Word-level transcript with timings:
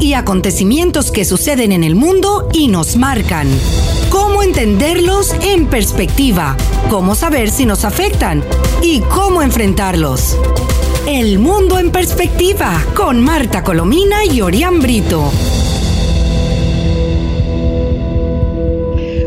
y 0.00 0.14
acontecimientos 0.14 1.12
que 1.12 1.24
suceden 1.24 1.70
en 1.70 1.84
el 1.84 1.94
mundo 1.94 2.48
y 2.52 2.66
nos 2.66 2.96
marcan. 2.96 3.46
Cómo 4.10 4.42
entenderlos 4.42 5.32
en 5.40 5.68
perspectiva, 5.68 6.56
cómo 6.90 7.14
saber 7.14 7.48
si 7.48 7.64
nos 7.64 7.84
afectan 7.84 8.42
y 8.82 9.02
cómo 9.02 9.40
enfrentarlos. 9.40 10.36
El 11.06 11.38
mundo 11.38 11.78
en 11.78 11.92
perspectiva 11.92 12.84
con 12.96 13.22
Marta 13.22 13.62
Colomina 13.62 14.24
y 14.24 14.40
Orián 14.40 14.80
Brito. 14.80 15.30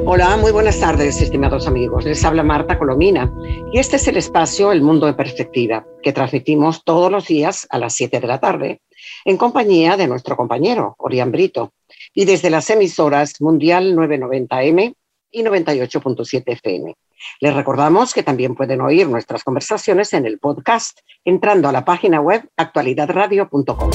Hola, 0.06 0.36
muy 0.36 0.52
buenas 0.52 0.82
tardes, 0.82 1.22
estimados 1.22 1.66
amigos. 1.66 2.04
Les 2.04 2.26
habla 2.26 2.44
Marta 2.44 2.78
Colomina 2.78 3.32
y 3.72 3.80
este 3.80 3.96
es 3.96 4.08
el 4.10 4.18
espacio 4.18 4.74
El 4.74 4.82
Mundo 4.82 5.08
en 5.08 5.16
Perspectiva, 5.16 5.86
que 6.04 6.12
transmitimos 6.12 6.84
todos 6.84 7.10
los 7.10 7.26
días 7.26 7.66
a 7.70 7.80
las 7.80 7.94
7 7.94 8.20
de 8.20 8.28
la 8.28 8.42
tarde 8.42 8.82
en 9.26 9.38
compañía 9.38 9.98
de 9.98 10.08
nuestro 10.08 10.38
compañero, 10.38 10.96
Orián 11.00 11.32
Brito, 11.32 11.74
y 12.14 12.26
desde 12.26 12.50
las 12.50 12.70
emisoras 12.70 13.42
Mundial 13.42 13.96
990M 13.96 14.96
y 15.32 15.44
98.7 15.44 16.44
FM. 16.46 16.96
Les 17.42 17.54
recordamos 17.54 18.14
que 18.14 18.24
también 18.24 18.56
pueden 18.56 18.82
oír 18.82 19.10
nuestras 19.10 19.44
conversaciones 19.44 20.14
en 20.14 20.26
el 20.26 20.40
podcast 20.40 21.00
entrando 21.26 21.68
a 21.68 21.72
la 21.72 21.84
página 21.84 22.22
web 22.22 22.48
actualidadradio.com. 22.56 23.92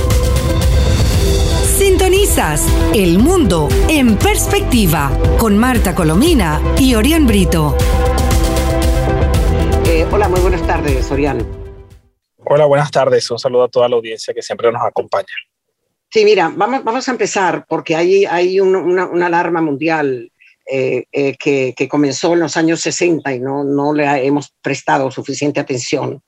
Sintonizas 1.62 2.66
El 2.94 3.18
Mundo 3.18 3.68
en 3.88 4.16
Perspectiva 4.16 5.10
con 5.38 5.56
Marta 5.56 5.94
Colomina 5.94 6.60
y 6.78 6.94
Orián 6.94 7.26
Brito. 7.26 7.76
Eh, 9.86 10.06
hola, 10.10 10.28
muy 10.28 10.40
buenas 10.40 10.66
tardes, 10.66 11.10
Orián. 11.10 11.59
Hola, 12.52 12.66
buenas 12.66 12.90
tardes. 12.90 13.30
Un 13.30 13.38
saludo 13.38 13.62
a 13.62 13.68
toda 13.68 13.88
la 13.88 13.94
audiencia 13.94 14.34
que 14.34 14.42
siempre 14.42 14.72
nos 14.72 14.82
acompaña. 14.82 15.28
Sí, 16.12 16.24
mira, 16.24 16.52
vamos, 16.52 16.82
vamos 16.82 17.08
a 17.08 17.12
empezar 17.12 17.64
porque 17.68 17.94
hay, 17.94 18.24
hay 18.24 18.58
una, 18.58 19.04
alarma 19.24 19.60
mundial 19.60 20.32
eh, 20.68 21.04
eh, 21.12 21.36
que, 21.38 21.74
que, 21.76 21.88
comenzó 21.88 22.32
en 22.32 22.40
los 22.40 22.56
años 22.56 22.80
60 22.80 23.32
y 23.34 23.38
no, 23.38 23.62
no 23.62 23.94
le 23.94 24.26
hemos 24.26 24.52
prestado 24.60 25.12
suficiente 25.12 25.60
atención. 25.60 26.24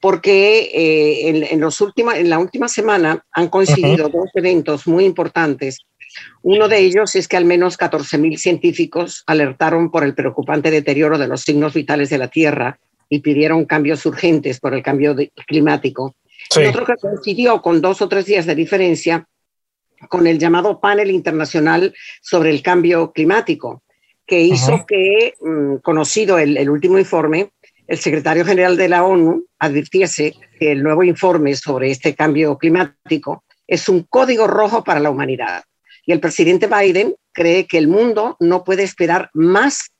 Porque 0.00 0.70
eh, 0.72 1.28
en, 1.28 1.42
en, 1.42 1.60
los 1.60 1.82
en 1.96 2.30
la 2.30 2.38
última 2.38 2.68
semana 2.68 3.26
han 3.32 3.48
coincidido 3.48 4.08
dos 4.10 4.30
eventos 4.34 4.86
muy 4.86 5.04
importantes. 5.04 5.80
Uno 6.42 6.68
de 6.68 6.78
ellos 6.78 7.16
es 7.16 7.26
que 7.26 7.36
al 7.36 7.46
menos 7.46 7.76
14.000 7.76 8.38
científicos 8.38 9.24
alertaron 9.26 9.90
por 9.90 10.04
el 10.04 10.14
preocupante 10.14 10.70
deterioro 10.70 11.18
de 11.18 11.26
los 11.26 11.40
signos 11.40 11.74
vitales 11.74 12.10
de 12.10 12.18
la 12.18 12.28
Tierra 12.28 12.78
y 13.08 13.20
pidieron 13.20 13.64
cambios 13.64 14.04
urgentes 14.06 14.60
por 14.60 14.74
el 14.74 14.82
cambio 14.82 15.16
climático. 15.46 16.14
Y 16.56 16.66
otro 16.66 16.84
que 16.84 16.94
coincidió 17.00 17.60
con 17.62 17.80
dos 17.80 18.00
o 18.02 18.08
tres 18.08 18.26
días 18.26 18.46
de 18.46 18.54
diferencia 18.54 19.26
con 20.08 20.26
el 20.26 20.38
llamado 20.38 20.80
panel 20.80 21.10
internacional 21.10 21.94
sobre 22.20 22.50
el 22.50 22.62
cambio 22.62 23.12
climático, 23.12 23.82
que 24.26 24.40
hizo 24.40 24.84
que, 24.86 25.34
mm, 25.40 25.76
conocido 25.76 26.38
el, 26.38 26.70
último 26.70 26.98
informe, 26.98 27.50
el 27.86 27.98
secretario 27.98 28.44
general 28.44 28.76
de 28.76 28.88
la 28.88 29.04
ONU 29.04 29.46
advirtiese 29.58 30.34
que 30.58 30.72
el 30.72 30.82
nuevo 30.82 31.02
informe 31.02 31.56
sobre 31.56 31.90
este 31.90 32.14
cambio 32.14 32.58
climático 32.58 33.44
es 33.66 33.88
un 33.88 34.02
código 34.02 34.46
rojo 34.46 34.84
para 34.84 35.00
la 35.00 35.10
humanidad. 35.10 35.64
Y 36.04 36.12
el 36.12 36.20
presidente 36.20 36.68
Biden 36.68 37.14
cree 37.32 37.66
que 37.66 37.78
el 37.78 37.88
mundo 37.88 38.36
no 38.40 38.64
puede 38.64 38.82
esperar 38.82 39.30
más 39.32 39.90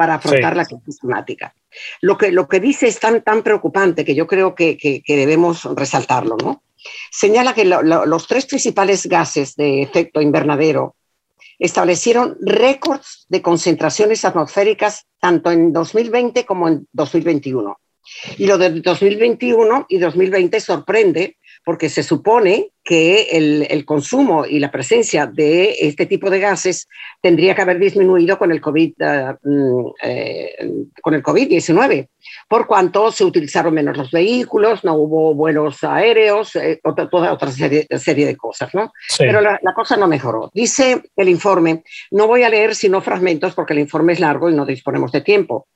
para 0.00 0.14
afrontar 0.14 0.56
la 0.56 0.64
crisis 0.64 0.98
climática. 0.98 1.54
Lo 2.00 2.16
que, 2.16 2.32
lo 2.32 2.48
que 2.48 2.58
dice 2.58 2.86
es 2.88 2.98
tan, 2.98 3.20
tan 3.20 3.42
preocupante 3.42 4.02
que 4.02 4.14
yo 4.14 4.26
creo 4.26 4.54
que, 4.54 4.78
que, 4.78 5.02
debemos 5.06 5.64
resaltarlo. 5.76 6.38
¿no? 6.42 6.62
Señala 7.10 7.52
que 7.52 7.66
los 7.66 8.26
tres 8.26 8.46
principales 8.46 9.06
gases 9.06 9.56
de 9.56 9.82
efecto 9.82 10.22
invernadero 10.22 10.96
establecieron 11.58 12.38
récords 12.40 13.26
de 13.28 13.42
concentraciones 13.42 14.24
atmosféricas 14.24 15.04
tanto 15.18 15.50
en 15.50 15.70
2020 15.70 16.46
como 16.46 16.68
en 16.68 16.88
2021. 16.94 17.78
Y 18.38 18.46
lo 18.46 18.56
de 18.56 18.70
2021 18.80 19.84
y 19.90 19.98
2020 19.98 20.60
sorprende 20.60 21.36
porque 21.64 21.88
se 21.88 22.02
supone 22.02 22.70
que 22.82 23.28
el, 23.70 23.84
consumo 23.84 24.46
y 24.46 24.58
la 24.58 24.70
presencia 24.70 25.26
de 25.26 25.76
este 25.80 26.06
tipo 26.06 26.30
de 26.30 26.40
gases 26.40 26.88
tendría 27.20 27.54
que 27.54 27.62
haber 27.62 27.78
disminuido 27.78 28.38
con 28.38 28.50
el 28.50 28.60
COVID, 28.60 28.94
uh, 28.98 29.94
con 31.02 31.14
el 31.14 31.22
COVID-19, 31.22 32.08
por 32.48 32.66
cuanto 32.66 33.12
se 33.12 33.24
utilizaron 33.24 33.74
menos 33.74 33.96
los 33.96 34.10
vehículos, 34.10 34.84
no 34.84 34.94
hubo 34.94 35.34
vuelos 35.34 35.84
aéreos, 35.84 36.56
eh, 36.56 36.80
toda 36.82 37.32
otra 37.32 37.50
serie, 37.52 37.86
de 37.88 38.36
cosas, 38.36 38.74
¿no? 38.74 38.92
Pero 39.18 39.40
la, 39.40 39.58
la, 39.62 39.74
cosa 39.74 39.96
no 39.96 40.08
mejoró. 40.08 40.50
Dice 40.54 41.02
el 41.16 41.28
informe, 41.28 41.84
no 42.10 42.26
voy 42.26 42.42
a 42.42 42.48
leer 42.48 42.74
sino 42.74 43.00
fragmentos 43.00 43.54
porque 43.54 43.74
el 43.74 43.80
informe 43.80 44.14
es 44.14 44.20
largo 44.20 44.50
y 44.50 44.54
no 44.54 44.64
disponemos 44.64 45.12
de 45.12 45.20
tiempo. 45.20 45.68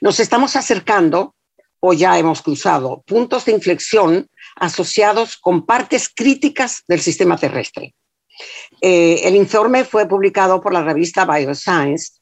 Nos 0.00 0.20
estamos 0.20 0.56
acercando 0.56 1.34
o 1.80 1.92
ya 1.92 2.18
hemos 2.18 2.42
cruzado 2.42 3.02
puntos 3.06 3.46
de 3.46 3.52
inflexión 3.52 4.28
asociados 4.56 5.36
con 5.38 5.64
partes 5.64 6.10
críticas 6.14 6.84
del 6.86 7.00
sistema 7.00 7.36
terrestre. 7.36 7.94
Eh, 8.80 9.20
el 9.24 9.34
informe 9.36 9.84
fue 9.84 10.06
publicado 10.06 10.60
por 10.60 10.72
la 10.72 10.82
revista 10.82 11.24
Bioscience 11.24 12.20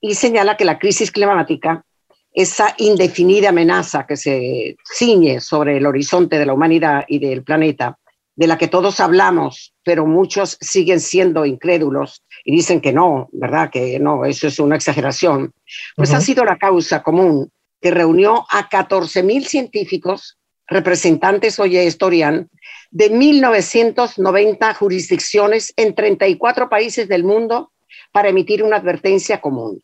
y 0.00 0.14
señala 0.14 0.56
que 0.56 0.64
la 0.64 0.78
crisis 0.78 1.10
climática, 1.10 1.84
esa 2.32 2.74
indefinida 2.78 3.48
amenaza 3.48 4.06
que 4.06 4.16
se 4.16 4.76
ciñe 4.84 5.40
sobre 5.40 5.78
el 5.78 5.86
horizonte 5.86 6.38
de 6.38 6.46
la 6.46 6.54
humanidad 6.54 7.04
y 7.08 7.18
del 7.18 7.42
planeta, 7.42 7.98
de 8.36 8.46
la 8.46 8.56
que 8.56 8.68
todos 8.68 9.00
hablamos, 9.00 9.74
pero 9.82 10.06
muchos 10.06 10.56
siguen 10.60 11.00
siendo 11.00 11.44
incrédulos 11.44 12.22
y 12.44 12.54
dicen 12.54 12.80
que 12.80 12.92
no, 12.92 13.28
¿verdad? 13.32 13.70
Que 13.70 13.98
no, 13.98 14.24
eso 14.24 14.46
es 14.46 14.60
una 14.60 14.76
exageración, 14.76 15.52
pues 15.96 16.14
ha 16.14 16.20
sido 16.20 16.44
la 16.44 16.56
causa 16.56 17.02
común 17.02 17.50
que 17.80 17.90
reunió 17.90 18.46
a 18.50 18.68
14.000 18.68 19.44
científicos 19.44 20.38
representantes, 20.66 21.58
oye, 21.58 21.84
historian, 21.84 22.50
de 22.90 23.10
1990 23.10 24.74
jurisdicciones 24.74 25.72
en 25.76 25.94
34 25.94 26.68
países 26.68 27.08
del 27.08 27.24
mundo 27.24 27.72
para 28.12 28.28
emitir 28.28 28.62
una 28.62 28.76
advertencia 28.76 29.40
común. 29.40 29.82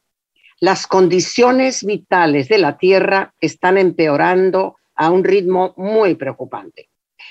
Las 0.61 0.87
condiciones 0.87 1.85
vitales 1.85 2.49
de 2.49 2.59
la 2.59 2.79
Tierra 2.79 3.35
están 3.41 3.77
empeorando 3.77 4.77
a 4.95 5.11
un 5.11 5.25
ritmo 5.25 5.75
muy 5.77 6.15
preocupante. 6.15 6.89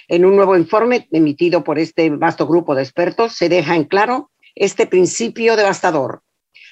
En 0.08 0.26
un 0.26 0.36
nuevo 0.36 0.58
informe 0.58 1.08
emitido 1.12 1.64
por 1.64 1.80
este 1.80 2.10
vasto 2.10 2.46
grupo 2.46 2.76
de 2.76 2.84
expertos 2.84 3.34
se 3.34 3.50
deja 3.50 3.76
en 3.76 3.86
claro 3.86 4.32
este 4.56 4.86
principio 4.86 5.56
devastador. 5.56 6.22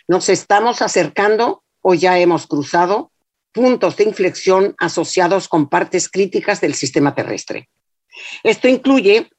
Nos 0.07 0.30
estamos 0.30 0.81
acercando 0.81 1.63
o 1.81 1.94
ya 1.94 2.19
hemos 2.19 2.46
cruzado 2.46 3.11
puntos 3.51 3.97
de 3.97 4.06
inflexión 4.06 4.75
asociados 4.78 5.47
con 5.47 5.69
partes 5.69 6.09
críticas 6.09 6.62
del 6.62 6.73
sistema 6.73 7.13
terrestre. 7.13 7.69
Esto 8.44 8.67
incluye, 8.67 9.29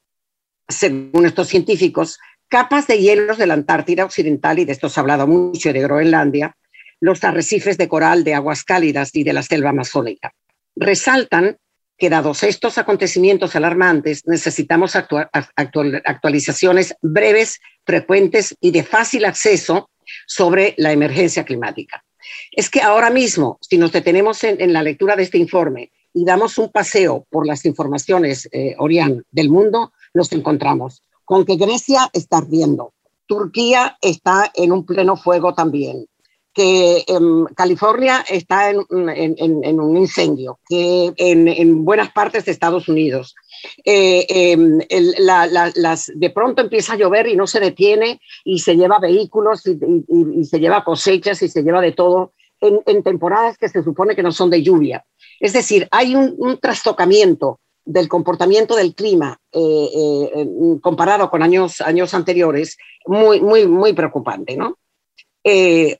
según 0.67 1.25
estos 1.25 1.47
científicos, 1.47 2.19
capas 2.47 2.87
de 2.87 2.99
hielos 2.99 3.37
de 3.37 3.47
la 3.47 3.55
Antártida 3.55 4.05
Occidental, 4.05 4.59
y 4.59 4.65
de 4.65 4.73
esto 4.73 4.89
se 4.89 4.99
ha 4.99 5.01
hablado 5.01 5.27
mucho, 5.27 5.73
de 5.73 5.81
Groenlandia, 5.81 6.55
los 6.99 7.23
arrecifes 7.23 7.77
de 7.77 7.87
coral 7.87 8.23
de 8.23 8.33
aguas 8.33 8.63
cálidas 8.63 9.09
y 9.13 9.23
de 9.23 9.33
la 9.33 9.43
selva 9.43 9.71
amazónica. 9.71 10.33
Resaltan 10.75 11.57
que, 11.97 12.09
dados 12.09 12.43
estos 12.43 12.77
acontecimientos 12.77 13.55
alarmantes, 13.55 14.25
necesitamos 14.25 14.95
actualizaciones 14.95 16.95
breves, 17.01 17.59
frecuentes 17.85 18.55
y 18.59 18.71
de 18.71 18.83
fácil 18.83 19.25
acceso 19.25 19.89
sobre 20.25 20.73
la 20.77 20.91
emergencia 20.91 21.45
climática 21.45 22.03
es 22.51 22.69
que 22.69 22.81
ahora 22.81 23.09
mismo, 23.09 23.57
si 23.61 23.77
nos 23.77 23.91
detenemos 23.91 24.43
en, 24.43 24.73
la 24.73 24.83
lectura 24.83 25.15
de 25.15 25.23
este 25.23 25.37
informe 25.37 25.91
y 26.13 26.25
damos 26.25 26.57
un 26.57 26.71
paseo 26.71 27.25
por 27.29 27.47
las 27.47 27.65
informaciones, 27.65 28.47
eh, 28.51 28.75
Orián, 28.77 29.23
del 29.31 29.49
mundo, 29.49 29.93
nos 30.13 30.31
encontramos 30.31 31.01
con 31.25 31.45
que 31.45 31.55
Grecia 31.55 32.09
está 32.13 32.37
ardiendo, 32.37 32.93
Turquía 33.25 33.97
está 34.01 34.51
en 34.53 34.71
un 34.71 34.85
pleno 34.85 35.15
fuego 35.15 35.53
también, 35.53 36.07
que 36.53 37.03
em, 37.07 37.45
California 37.55 38.23
está 38.29 38.69
en, 38.69 38.77
un 38.89 39.97
incendio, 39.97 40.59
que 40.67 41.11
en, 41.17 41.83
buenas 41.83 42.11
partes 42.11 42.45
de 42.45 42.51
Estados 42.51 42.87
Unidos. 42.87 43.35
Eh, 43.83 44.25
em, 44.29 44.79
de 44.79 46.29
pronto 46.29 46.61
empieza 46.61 46.93
a 46.93 46.97
llover 46.97 47.27
y 47.27 47.35
no 47.35 47.47
se 47.47 47.59
detiene 47.59 48.19
y 48.43 48.59
se 48.59 48.75
lleva 48.75 48.99
vehículos 48.99 49.63
y 49.65 50.43
se 50.45 50.59
lleva 50.59 50.83
cosechas 50.83 51.41
y 51.41 51.49
se 51.49 51.63
lleva 51.63 51.81
de 51.81 51.91
todo 51.91 52.33
en, 52.59 53.03
temporadas 53.03 53.57
que 53.57 53.69
se 53.69 53.83
supone 53.83 54.15
que 54.15 54.23
no 54.23 54.31
son 54.31 54.49
de 54.49 54.63
lluvia. 54.63 55.05
Es 55.39 55.53
decir, 55.53 55.87
hay 55.91 56.15
un, 56.15 56.59
trastocamiento 56.59 57.59
del 57.85 58.07
comportamiento 58.07 58.75
del 58.75 58.95
clima 58.95 59.39
eh, 59.51 59.59
eh, 59.59 60.47
comparado 60.81 61.29
con 61.29 61.43
años, 61.43 61.81
años 61.81 62.13
anteriores 62.13 62.77
muy, 63.05 63.41
muy, 63.41 63.67
muy 63.67 63.93
preocupante. 63.93 64.55
¿no? 64.55 64.77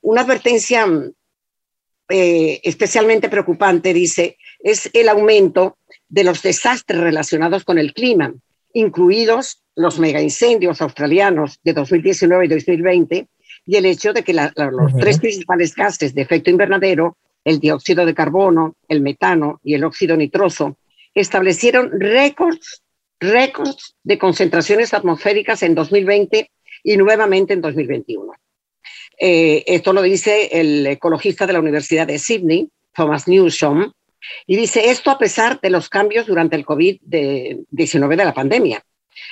Una 0.02 0.22
advertencia 0.22 0.86
especialmente 2.08 3.28
preocupante, 3.28 3.92
dice, 3.92 4.38
es 4.64 4.88
el 4.94 5.10
aumento 5.10 5.76
de 6.08 6.24
los 6.24 6.42
desastres 6.42 7.00
relacionados 7.00 7.64
con 7.64 7.78
el 7.78 7.92
clima, 7.92 8.32
incluidos 8.72 9.62
los 9.76 9.98
megaincendios 9.98 10.80
australianos 10.80 11.58
de 11.62 11.72
2019 11.72 12.44
y 12.44 12.48
2020, 12.48 13.28
y 13.66 13.76
el 13.76 13.86
hecho 13.86 14.12
de 14.12 14.22
que 14.22 14.34
los 14.34 14.96
tres 14.98 15.18
principales 15.18 15.74
gases 15.74 16.14
de 16.14 16.22
efecto 16.22 16.50
invernadero, 16.50 17.16
el 17.44 17.60
dióxido 17.60 18.04
de 18.04 18.14
carbono, 18.14 18.76
el 18.88 19.00
metano 19.00 19.60
y 19.62 19.74
el 19.74 19.84
óxido 19.84 20.16
nitroso, 20.16 20.76
establecieron 21.14 21.90
récords, 21.98 22.82
récords 23.20 23.96
de 24.02 24.18
concentraciones 24.18 24.92
atmosféricas 24.92 25.62
en 25.62 25.74
2020 25.74 26.50
y 26.82 26.96
nuevamente 26.96 27.54
en 27.54 27.60
2021. 27.60 28.32
Eh, 29.18 29.64
esto 29.66 29.92
lo 29.92 30.02
dice 30.02 30.48
el 30.52 30.86
ecologista 30.86 31.46
de 31.46 31.52
la 31.52 31.60
Universidad 31.60 32.06
de 32.06 32.18
Sydney, 32.18 32.68
Thomas 32.94 33.28
Newsham, 33.28 33.92
y 34.46 34.56
dice 34.56 34.90
esto 34.90 35.10
a 35.10 35.18
pesar 35.18 35.60
de 35.60 35.70
los 35.70 35.88
cambios 35.88 36.26
durante 36.26 36.56
el 36.56 36.64
COVID-19 36.64 38.16
de 38.16 38.24
la 38.24 38.34
pandemia. 38.34 38.82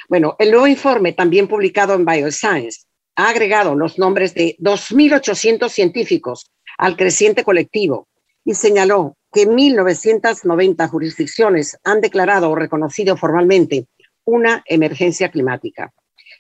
Bueno, 0.09 0.37
el 0.39 0.51
nuevo 0.51 0.67
informe, 0.67 1.13
también 1.13 1.49
publicado 1.49 1.95
en 1.95 2.05
Bioscience, 2.05 2.87
ha 3.17 3.29
agregado 3.29 3.75
los 3.75 3.99
nombres 3.99 4.35
de 4.35 4.57
2.800 4.59 5.69
científicos 5.69 6.51
al 6.79 6.97
creciente 6.97 7.45
colectivo 7.45 8.09
y 8.45 8.55
señaló 8.55 9.17
que 9.33 9.47
1.990 9.47 10.89
jurisdicciones 10.89 11.79
han 11.85 12.01
declarado 12.01 12.51
o 12.51 12.55
reconocido 12.55 13.17
formalmente 13.17 13.87
una 14.25 14.63
emergencia 14.67 15.31
climática 15.31 15.93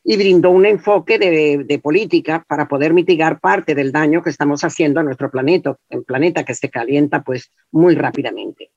y 0.04 0.16
brindó 0.16 0.50
un 0.50 0.66
enfoque 0.66 1.18
de, 1.18 1.78
política 1.78 2.44
para 2.46 2.66
poder 2.66 2.92
mitigar 2.92 3.40
parte 3.40 3.74
del 3.74 3.92
daño 3.92 4.22
que 4.22 4.30
estamos 4.30 4.64
haciendo 4.64 5.00
a 5.00 5.02
nuestro 5.02 5.30
planeta, 5.30 5.76
el 5.90 6.04
planeta 6.04 6.44
que 6.44 6.54
se 6.54 6.70
calienta 6.70 7.22
pues 7.22 7.50
muy 7.70 7.94
rápidamente. 7.94 8.70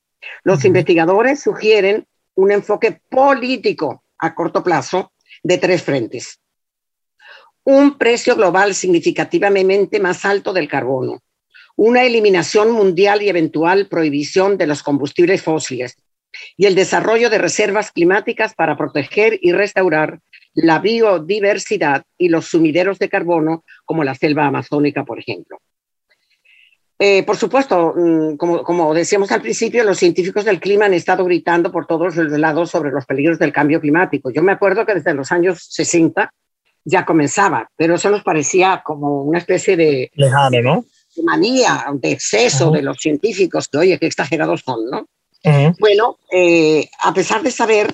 Los 0.43 0.65
investigadores 0.65 1.41
sugieren 1.41 2.05
un 2.35 2.51
enfoque 2.51 2.99
político 3.09 4.03
a 4.19 4.35
corto 4.35 4.63
plazo 4.63 5.11
de 5.43 5.57
tres 5.57 5.83
frentes. 5.83 6.39
Un 7.63 7.97
precio 7.97 8.35
global 8.35 8.75
significativamente 8.75 9.99
más 9.99 10.25
alto 10.25 10.53
del 10.53 10.67
carbono, 10.67 11.21
una 11.75 12.03
eliminación 12.03 12.71
mundial 12.71 13.23
y 13.23 13.29
eventual 13.29 13.87
prohibición 13.87 14.57
de 14.57 14.67
los 14.67 14.83
combustibles 14.83 15.41
fósiles 15.41 15.97
y 16.57 16.65
el 16.67 16.75
desarrollo 16.75 17.29
de 17.29 17.39
reservas 17.39 17.91
climáticas 17.91 18.53
para 18.53 18.77
proteger 18.77 19.39
y 19.41 19.51
restaurar 19.51 20.19
la 20.55 20.79
biodiversidad 20.79 22.03
y 22.17 22.29
los 22.29 22.45
sumideros 22.45 22.97
de 22.97 23.09
carbono, 23.09 23.63
como 23.83 24.03
la 24.03 24.15
selva 24.15 24.47
amazónica, 24.47 25.03
por 25.03 25.19
ejemplo. 25.19 25.59
Eh, 26.97 27.23
por 27.23 27.35
supuesto, 27.35 27.93
mm, 27.95 28.37
como, 28.37 28.63
como, 28.63 28.93
decíamos 28.93 29.29
al 29.31 29.41
principio, 29.41 29.83
los 29.83 29.97
científicos 29.97 30.45
del 30.45 30.61
clima 30.61 30.85
han 30.85 30.93
estado 30.93 31.25
gritando 31.25 31.69
por 31.71 31.85
todos 31.85 32.15
los 32.15 32.39
lados 32.39 32.71
sobre 32.71 32.91
los 32.91 33.05
peligros 33.05 33.37
del 33.37 33.51
cambio 33.51 33.81
climático. 33.81 34.31
Yo 34.31 34.41
me 34.41 34.53
acuerdo 34.53 34.85
que 34.85 34.95
desde 34.95 35.13
los 35.13 35.29
años 35.31 35.67
60 35.69 36.31
ya 36.85 37.05
comenzaba, 37.05 37.69
pero 37.75 37.95
eso 37.95 38.09
nos 38.09 38.23
parecía 38.23 38.81
como 38.85 39.23
una 39.23 39.39
especie 39.39 39.75
de... 39.75 40.09
Lejano, 40.13 40.61
¿no? 40.61 40.85
De 41.15 41.23
manía, 41.23 41.85
de 41.95 42.11
exceso 42.11 42.71
de 42.71 42.81
los 42.81 42.97
científicos, 42.97 43.67
que 43.67 43.77
oye, 43.77 43.99
qué 43.99 44.05
exagerados 44.05 44.61
son, 44.61 44.89
¿no? 44.89 45.07
Bueno, 45.79 46.17
eh, 46.31 46.89
a 47.03 47.13
pesar 47.13 47.43
de 47.43 47.51
saber 47.51 47.93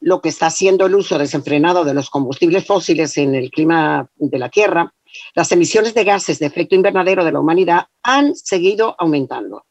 lo 0.00 0.20
que 0.20 0.30
está 0.30 0.46
haciendo 0.46 0.86
el 0.86 0.94
uso 0.94 1.18
desenfrenado 1.18 1.84
de 1.84 1.94
los 1.94 2.10
combustibles 2.10 2.66
fósiles 2.66 3.16
en 3.18 3.34
el 3.34 3.50
clima 3.50 4.08
de 4.16 4.38
la 4.38 4.48
Tierra, 4.48 4.92
las 5.34 5.52
emisiones 5.52 5.94
de 5.94 6.04
gases 6.04 6.38
de 6.38 6.46
efecto 6.46 6.74
invernadero 6.74 7.24
de 7.24 7.32
la 7.32 7.40
humanidad 7.40 7.86
han 8.02 8.34
seguido 8.34 8.96
aumentando. 8.98 9.66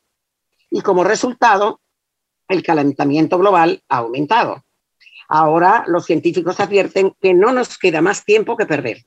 Y 0.70 0.81
como 0.81 1.04
resultado, 1.04 1.81
el 2.48 2.62
calentamiento 2.64 3.38
global 3.38 3.84
ha 3.90 3.98
aumentado. 3.98 4.64
Ahora 5.28 5.84
los 5.88 6.06
científicos 6.06 6.60
advierten 6.60 7.14
que 7.22 7.34
no 7.34 7.52
nos 7.52 7.78
queda 7.78 8.02
más 8.02 8.26
tiempo 8.26 8.56
que 8.58 8.66
perder. 8.66 9.06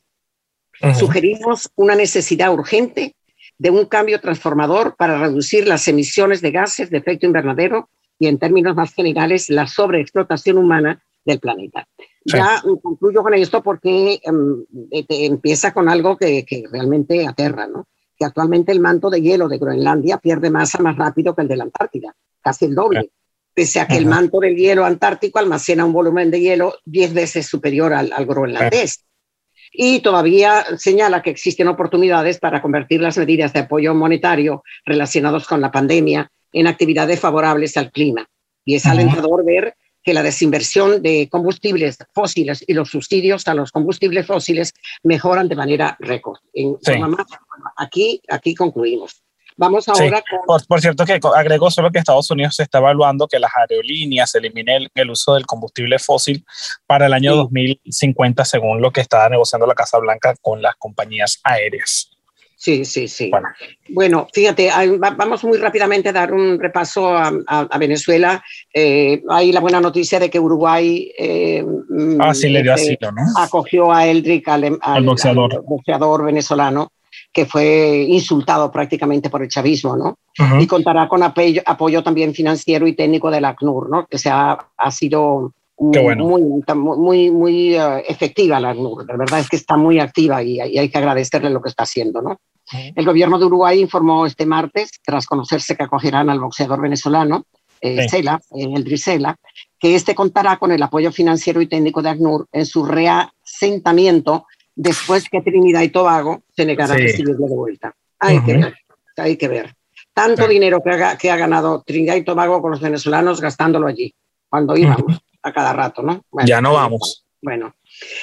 Sugerimos 0.99 1.71
una 1.77 1.95
necesidad 1.95 2.53
urgente 2.53 3.15
de 3.59 3.71
un 3.71 3.85
cambio 3.87 4.21
transformador 4.21 4.97
para 4.97 5.19
reducir 5.19 5.69
las 5.69 5.87
emisiones 5.87 6.41
de 6.41 6.51
gases 6.51 6.91
de 6.91 6.99
efecto 6.99 7.27
invernadero 7.27 7.89
y, 8.19 8.27
en 8.27 8.39
términos 8.39 8.75
más 8.75 8.93
generales, 8.93 9.49
la 9.51 9.69
sobreexplotación 9.69 10.59
humana 10.59 11.05
del 11.25 11.41
planeta. 11.41 11.87
Ya 12.25 12.63
concluyo 12.83 13.23
con 13.23 13.35
esto 13.35 13.63
porque 13.63 14.21
em, 14.23 14.65
empieza 14.91 15.73
con 15.73 15.89
algo 15.89 16.17
que, 16.17 16.45
realmente 16.71 17.27
aterra, 17.27 17.67
¿no? 17.67 17.89
que 18.17 18.25
actualmente 18.25 18.71
el 18.73 18.81
manto 18.81 19.11
de 19.11 19.21
hielo 19.21 19.49
de 19.49 19.59
Groenlandia 19.59 20.19
pierde 20.19 20.51
masa 20.51 20.83
más 20.83 20.97
rápido 20.97 21.35
que 21.35 21.43
el 21.43 21.49
de 21.49 21.57
la 21.57 21.65
Antártida, 21.65 22.15
casi 22.41 22.67
el 22.67 22.75
doble, 22.75 23.11
pese 23.55 23.81
a 23.81 23.89
que 23.89 23.97
el 23.97 24.07
manto 24.07 24.39
del 24.41 24.57
hielo 24.57 24.85
antártico 24.85 25.39
almacena 25.39 25.85
un 25.85 25.93
volumen 25.93 26.31
de 26.31 26.41
hielo 26.41 26.75
10 26.85 27.15
veces 27.15 27.47
superior 27.47 27.93
al, 27.93 28.13
al 28.13 28.27
groenlandés. 28.27 29.05
Y 29.73 30.01
todavía 30.01 30.65
señala 30.77 31.23
que 31.23 31.31
existen 31.31 31.69
oportunidades 31.69 32.39
para 32.39 32.61
convertir 32.61 33.01
las 33.01 33.17
medidas 33.17 33.55
de 33.55 33.61
apoyo 33.61 33.95
monetario 33.95 34.63
relacionados 34.85 35.47
con 35.47 35.63
la 35.63 35.71
pandemia 35.71 36.31
en 36.53 36.67
actividades 36.67 37.19
favorables 37.19 37.77
al 37.79 37.91
clima. 37.91 38.29
Y 38.65 38.77
es 38.77 38.87
alentador 38.87 39.45
ver 39.45 39.75
que 40.03 40.15
la 40.15 40.23
desinversión 40.23 41.03
de 41.03 41.29
combustibles 41.31 41.99
fósiles 42.13 42.65
y 42.67 42.75
los 42.75 42.91
subsidios 42.91 43.47
a 43.49 43.55
los 43.55 43.71
combustibles 43.71 44.27
fósiles 44.27 44.75
mejoran 45.03 45.49
de 45.49 45.57
manera 45.57 45.97
récord. 46.01 46.39
aquí, 47.77 48.21
aquí 48.29 48.55
concluimos. 48.55 49.23
Vamos 49.57 49.89
ahora 49.89 50.23
por, 50.67 50.81
cierto, 50.81 51.05
que 51.05 51.21
agregó 51.35 51.71
solo 51.71 51.91
que 51.91 51.99
Estados 51.99 52.31
Unidos 52.31 52.57
se 52.57 52.63
está 52.63 52.79
evaluando 52.79 53.29
que 53.29 53.39
las 53.39 53.53
aerolíneas 53.55 54.35
eliminen 54.35 54.89
el, 54.95 55.11
uso 55.11 55.35
del 55.35 55.47
combustible 55.47 55.99
fósil 55.99 56.45
para 56.87 57.07
el 57.07 57.13
año 57.13 57.37
2050, 57.37 58.45
según 58.45 58.81
lo 58.81 58.91
que 58.91 59.03
está 59.03 59.29
negociando 59.29 59.67
la 59.67 59.75
Casa 59.75 59.99
Blanca 59.99 60.35
con 60.41 60.63
las 60.63 60.75
compañías 60.77 61.39
aéreas. 61.45 62.12
Sí, 62.63 62.85
sí, 62.85 63.09
sí. 63.09 63.29
Bueno, 63.89 64.29
fíjate, 64.33 64.71
vamos 65.17 65.43
muy 65.43 65.59
rápidamente 65.59 66.11
a 66.11 66.13
dar 66.13 66.33
un 66.33 66.61
repaso 66.61 67.09
a, 67.13 67.77
Venezuela. 67.77 68.41
Eh, 68.73 69.21
hay 69.31 69.51
la 69.51 69.59
buena 69.59 69.81
noticia 69.81 70.21
de 70.21 70.31
que 70.31 70.39
Uruguay 70.39 71.11
eh, 71.19 71.67
ah, 72.21 72.33
sí, 72.33 72.51
le 72.51 72.63
dio 72.63 72.75
este, 72.75 72.93
asilo, 72.93 73.11
¿no? 73.11 73.23
acogió 73.37 73.91
a 73.93 74.07
Eldrick, 74.07 74.47
al, 74.47 74.79
boxeador. 75.05 76.25
venezolano, 76.25 76.93
que 77.33 77.47
fue 77.47 78.07
insultado 78.09 78.71
prácticamente 78.71 79.29
por 79.29 79.43
el 79.43 79.49
chavismo, 79.49 79.97
¿no? 79.97 80.19
Y 80.61 80.69
contará 80.69 81.09
con 81.09 81.25
apoyo, 81.25 81.63
apoyo, 81.67 82.05
también 82.05 82.33
financiero 82.33 82.87
y 82.87 82.95
técnico 82.95 83.29
del 83.29 83.45
ACNUR, 83.45 83.91
¿no? 83.91 84.07
Que 84.07 84.19
se 84.19 84.31
ha, 84.31 84.57
ha 84.77 84.91
sido 84.93 85.53
muy, 85.79 86.15
muy, 86.77 87.31
muy 87.33 87.75
eh, 87.75 88.05
efectiva 88.07 88.61
la 88.61 88.71
ACNUR. 88.71 89.05
La 89.05 89.17
verdad 89.17 89.41
es 89.41 89.49
que 89.49 89.57
está 89.57 89.77
muy 89.77 89.99
activa 89.99 90.45
y, 90.45 90.61
y 90.61 90.79
hay 90.79 90.89
que 90.89 90.99
agradecerle 90.99 91.51
lo 91.51 91.61
que 91.61 91.71
está 91.71 91.83
haciendo, 91.83 92.23
¿no? 92.23 92.39
El 92.73 93.05
gobierno 93.05 93.39
de 93.39 93.47
Uruguay 93.47 93.81
informó 93.81 94.27
este 94.27 94.47
martes, 94.47 94.91
tras 95.05 95.27
conocerse 95.27 95.77
que 95.77 95.83
acogerán 95.85 96.31
al 96.31 96.41
boxeador 96.41 96.81
venezolano, 96.81 97.47
eh, 97.81 98.09
Cela, 98.09 98.41
eh, 98.53 98.69
el 98.75 98.85
Drisela, 98.85 99.37
que 99.79 99.97
este 99.97 100.15
contará 100.15 100.57
con 100.57 100.71
el 100.71 100.83
apoyo 100.83 101.11
financiero 101.11 101.61
y 101.61 101.67
técnico 101.67 102.01
de 102.01 102.11
ACNUR 102.11 102.47
en 102.53 102.65
su 102.65 102.85
reasentamiento 102.85 104.47
después 104.75 105.29
que 105.29 105.41
Trinidad 105.41 105.83
y 105.83 105.89
Tobago 105.89 106.45
se 106.55 106.65
negara 106.65 106.95
a 106.95 106.97
recibirlo 106.97 107.47
de 107.47 107.55
vuelta. 107.55 107.95
Hay 108.21 108.41
que 108.45 108.57
ver, 108.57 108.75
hay 109.17 109.37
que 109.37 109.49
ver. 109.49 109.75
Tanto 110.15 110.47
dinero 110.47 110.81
que 110.83 110.91
ha, 110.91 111.19
que 111.19 111.31
ha, 111.31 111.37
ganado 111.37 111.83
Trinidad 111.85 112.15
y 112.15 112.23
Tobago 112.23 112.63
con 112.63 112.71
los 112.71 112.81
venezolanos 112.81 113.41
gastándolo 113.41 113.89
allí, 113.89 114.15
cuando 114.49 114.77
íbamos 114.77 115.21
a 115.43 115.53
cada 115.53 115.73
rato, 115.73 116.03
¿no? 116.03 116.25
ya 116.45 116.61
no 116.61 116.75
vamos. 116.75 117.25
Bueno, 117.41 117.75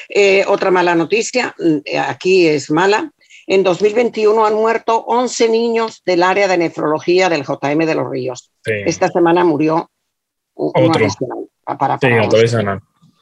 eh, 0.07 0.45
otra 0.47 0.71
mala 0.71 0.95
noticia, 0.95 1.53
mm, 1.59 1.79
aquí 2.07 2.47
es 2.47 2.71
mala, 2.71 3.11
en 3.49 3.63
2021 3.63 4.45
han 4.45 4.53
muerto 4.53 5.03
11 5.07 5.49
niños 5.49 6.03
del 6.05 6.21
área 6.21 6.47
de 6.47 6.57
nefrología 6.57 7.29
del 7.29 7.43
JM 7.43 7.79
de 7.79 7.95
los 7.95 8.07
Ríos. 8.07 8.51
Esta 8.63 9.07
semana 9.07 9.43
murió 9.43 9.89
un, 10.53 10.71
Otro. 10.75 11.07
para, 11.79 11.97
sí, 11.97 12.07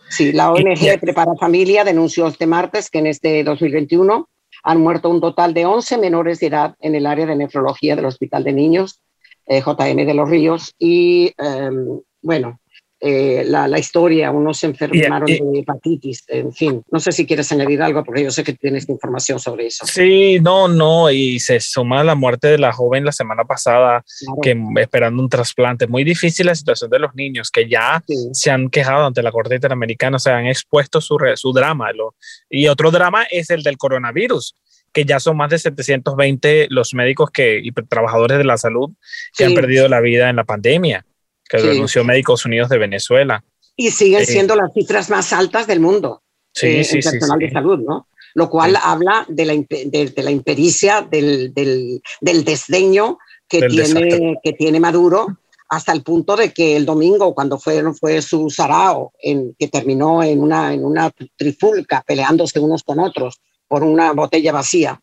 sí, 0.10 0.32
la 0.34 0.52
ONG 0.52 1.00
Prepara 1.00 1.34
Familia 1.40 1.86
denunció 1.86 2.28
este 2.28 2.46
martes 2.46 2.90
que 2.90 3.00
en 3.00 3.08
este 3.08 3.42
2021 3.46 4.28
han 4.64 4.82
muerto 4.82 5.10
un 5.10 5.22
total 5.22 5.54
de 5.54 5.66
11 5.66 5.98
menores 5.98 6.42
de 6.42 6.48
edad 6.48 6.76
en 6.82 6.96
el 6.96 7.06
área 7.06 7.26
de 7.26 7.38
nefrología 7.38 7.96
del 7.96 8.06
Hospital 8.06 8.44
de 8.44 8.52
Niños 8.52 9.02
eh, 9.46 9.62
JM 9.62 10.06
de 10.06 10.14
los 10.14 10.30
Ríos. 10.30 10.76
Y 10.78 11.34
em, 11.38 12.02
bueno, 12.22 12.60
eh, 13.00 13.44
la, 13.46 13.68
la, 13.68 13.78
historia, 13.78 14.32
unos 14.32 14.58
se 14.58 14.66
enfermaron 14.66 15.28
de 15.28 15.60
hepatitis, 15.60 16.24
en 16.28 16.52
fin. 16.52 16.82
No 16.92 17.00
sé 17.00 17.12
si 17.12 17.28
quieres 17.28 17.52
añadir 17.52 17.82
algo, 17.82 18.04
porque 18.04 18.24
yo 18.24 18.32
sé 18.32 18.44
que 18.44 18.54
tienes 18.54 18.90
información 18.90 19.40
sobre 19.40 19.68
eso. 19.68 19.86
Sí, 19.86 20.40
no, 20.42 20.68
no, 20.68 21.12
y 21.12 21.40
se 21.40 21.60
suma 21.60 22.04
la 22.04 22.16
muerte 22.16 22.48
de 22.48 22.58
la 22.58 22.74
joven 22.74 23.06
la 23.06 23.12
semana 23.12 23.44
pasada, 23.44 24.04
que 24.42 24.58
esperando 24.78 25.22
un 25.22 25.30
trasplante. 25.30 25.86
Muy 25.86 26.04
difícil 26.04 26.48
la 26.48 26.56
situación 26.56 26.90
de 26.90 26.98
los 26.98 27.14
niños, 27.14 27.52
que 27.52 27.70
ya 27.70 28.04
se 28.32 28.50
han 28.50 28.70
quejado 28.70 29.06
ante 29.06 29.22
la 29.22 29.32
Corte 29.32 29.56
Interamericana, 29.56 30.18
se 30.18 30.32
han 30.32 30.48
expuesto 30.48 31.00
su, 31.00 31.18
su 31.36 31.54
drama. 31.54 31.92
Lo, 31.94 32.16
y 32.50 32.68
otro 32.68 32.90
drama 32.90 33.28
es 33.30 33.52
el 33.52 33.62
del 33.62 33.78
coronavirus 33.78 34.56
que 34.92 35.06
ya 35.06 35.20
son 35.20 35.38
más 35.38 35.52
de 35.52 35.60
720 35.60 36.68
los 36.72 36.96
médicos 36.96 37.30
que, 37.30 37.60
y 37.62 37.72
trabajadores 37.72 38.40
de 38.40 38.44
la 38.44 38.58
salud 38.58 38.90
que 39.38 39.46
han 39.46 39.54
perdido 39.54 39.88
la 39.88 40.00
vida 40.00 40.30
en 40.30 40.38
la 40.38 40.44
pandemia 40.44 41.06
que 41.48 41.60
sí. 41.60 41.68
denunció 41.68 42.04
Médicos 42.04 42.46
Unidos 42.46 42.70
de 42.70 42.78
Venezuela. 42.78 43.44
Y 43.76 43.92
siguen 43.92 44.26
siendo 44.26 44.56
las 44.56 44.74
cifras 44.74 45.10
más 45.10 45.32
altas 45.34 45.68
del 45.68 45.80
mundo 45.80 46.24
sí, 46.58 46.84
sí, 46.84 47.00
personal 47.02 47.40
de 47.40 47.52
salud, 47.52 47.80
¿no? 47.80 48.08
Lo 48.34 48.50
cual 48.50 48.78
habla 48.82 49.26
de 49.28 49.46
la, 49.46 49.54
de, 49.54 50.24
la 50.24 50.32
impericia, 50.32 51.02
del, 51.02 51.54
del, 51.54 52.02
del 52.22 52.44
desdeño 52.44 53.18
que 53.48 53.68
tiene, 53.68 54.36
que 54.44 54.54
tiene 54.54 54.80
Maduro 54.80 55.40
hasta 55.70 55.92
el 55.92 56.04
punto 56.04 56.36
de 56.36 56.54
que 56.54 56.78
el 56.78 56.86
domingo, 56.86 57.34
cuando 57.34 57.58
fue, 57.58 57.82
fue 57.94 58.22
su 58.22 58.50
sarao, 58.50 59.12
en, 59.22 59.56
que 59.58 59.68
terminó 59.68 60.24
en 60.24 60.42
una, 60.42 60.74
en 60.74 60.86
una 60.86 61.12
trifulca, 61.36 62.04
peleándose 62.06 62.60
unos 62.60 62.84
con 62.84 63.00
otros 63.00 63.42
por 63.68 63.84
una 63.84 64.14
botella 64.14 64.54
vacía, 64.54 65.02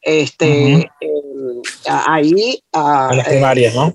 este, 0.00 0.74
eh, 0.74 0.88
ahí... 1.88 2.62
Ah, 2.72 3.10
las 3.12 3.26
primarias, 3.26 3.74
¿no? 3.74 3.92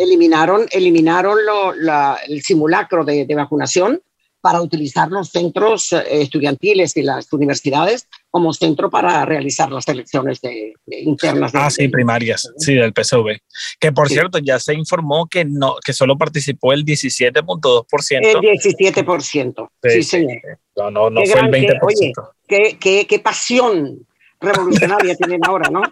Eliminaron, 0.00 0.66
eliminaron 0.70 1.44
lo, 1.44 1.74
la, 1.74 2.18
el 2.26 2.40
simulacro 2.42 3.04
de, 3.04 3.26
de, 3.26 3.34
vacunación 3.34 4.00
para 4.40 4.62
utilizar 4.62 5.10
los 5.10 5.28
centros 5.28 5.92
eh, 5.92 6.02
estudiantiles 6.22 6.96
y 6.96 7.02
las 7.02 7.30
universidades 7.32 8.08
como 8.30 8.52
centro 8.54 8.88
para 8.88 9.24
realizar 9.26 9.70
las 9.70 9.86
elecciones 9.88 10.40
de, 10.40 10.72
internas. 10.86 11.52
ah, 11.54 11.68
sí, 11.68 11.88
primarias, 11.88 12.48
sí, 12.56 12.74
del 12.74 12.92
PSV. 12.94 13.36
Que 13.78 13.92
por 13.92 14.08
cierto, 14.08 14.38
ya 14.38 14.58
se 14.58 14.72
informó 14.72 15.26
que, 15.26 15.44
no, 15.44 15.76
que 15.84 15.92
solo 15.92 16.16
participó 16.16 16.72
el 16.72 16.84
17.2%. 16.84 18.18
El 18.22 18.36
17%, 18.38 19.68
sí, 19.82 20.02
señor. 20.02 20.38
No, 20.76 20.90
no, 20.90 21.10
no 21.10 21.20
fue 21.26 21.40
el 21.40 21.46
20%. 21.46 21.78
oye, 21.82 22.12
qué, 22.48 22.78
qué, 22.80 23.06
qué 23.06 23.18
pasión 23.18 24.06
revolucionaria 24.40 25.14
tienen 25.16 25.40
ahora, 25.44 25.68
¿no? 25.70 25.82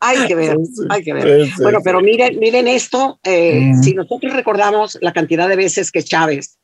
Hay 0.00 0.26
que 0.26 0.34
ver, 0.34 0.56
hay 0.88 1.02
que 1.02 1.12
ver. 1.12 1.48
bueno, 1.60 1.80
pero 1.84 2.00
miren, 2.00 2.38
miren 2.38 2.66
esto, 2.66 3.20
eh, 3.22 3.60
mm. 3.60 3.82
si 3.82 3.94
nosotros 3.94 4.32
recordamos 4.32 4.98
la 5.02 5.12
cantidad 5.12 5.46
de 5.48 5.56
veces 5.56 5.92
que 5.92 6.02
Chávez 6.02 6.58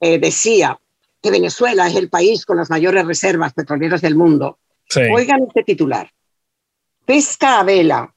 eh, 0.00 0.18
decía 0.18 0.78
que 1.22 1.30
Venezuela 1.30 1.86
es 1.86 1.94
el 1.94 2.08
país 2.08 2.44
con 2.44 2.56
las 2.56 2.70
mayores 2.70 3.06
reservas 3.06 3.52
petroleras 3.52 4.00
del 4.00 4.16
mundo. 4.16 4.58
Oigan 5.14 5.44
este 5.46 5.62
titular. 5.62 6.10
Pesca 7.04 7.60
a 7.60 7.64
vela 7.64 8.12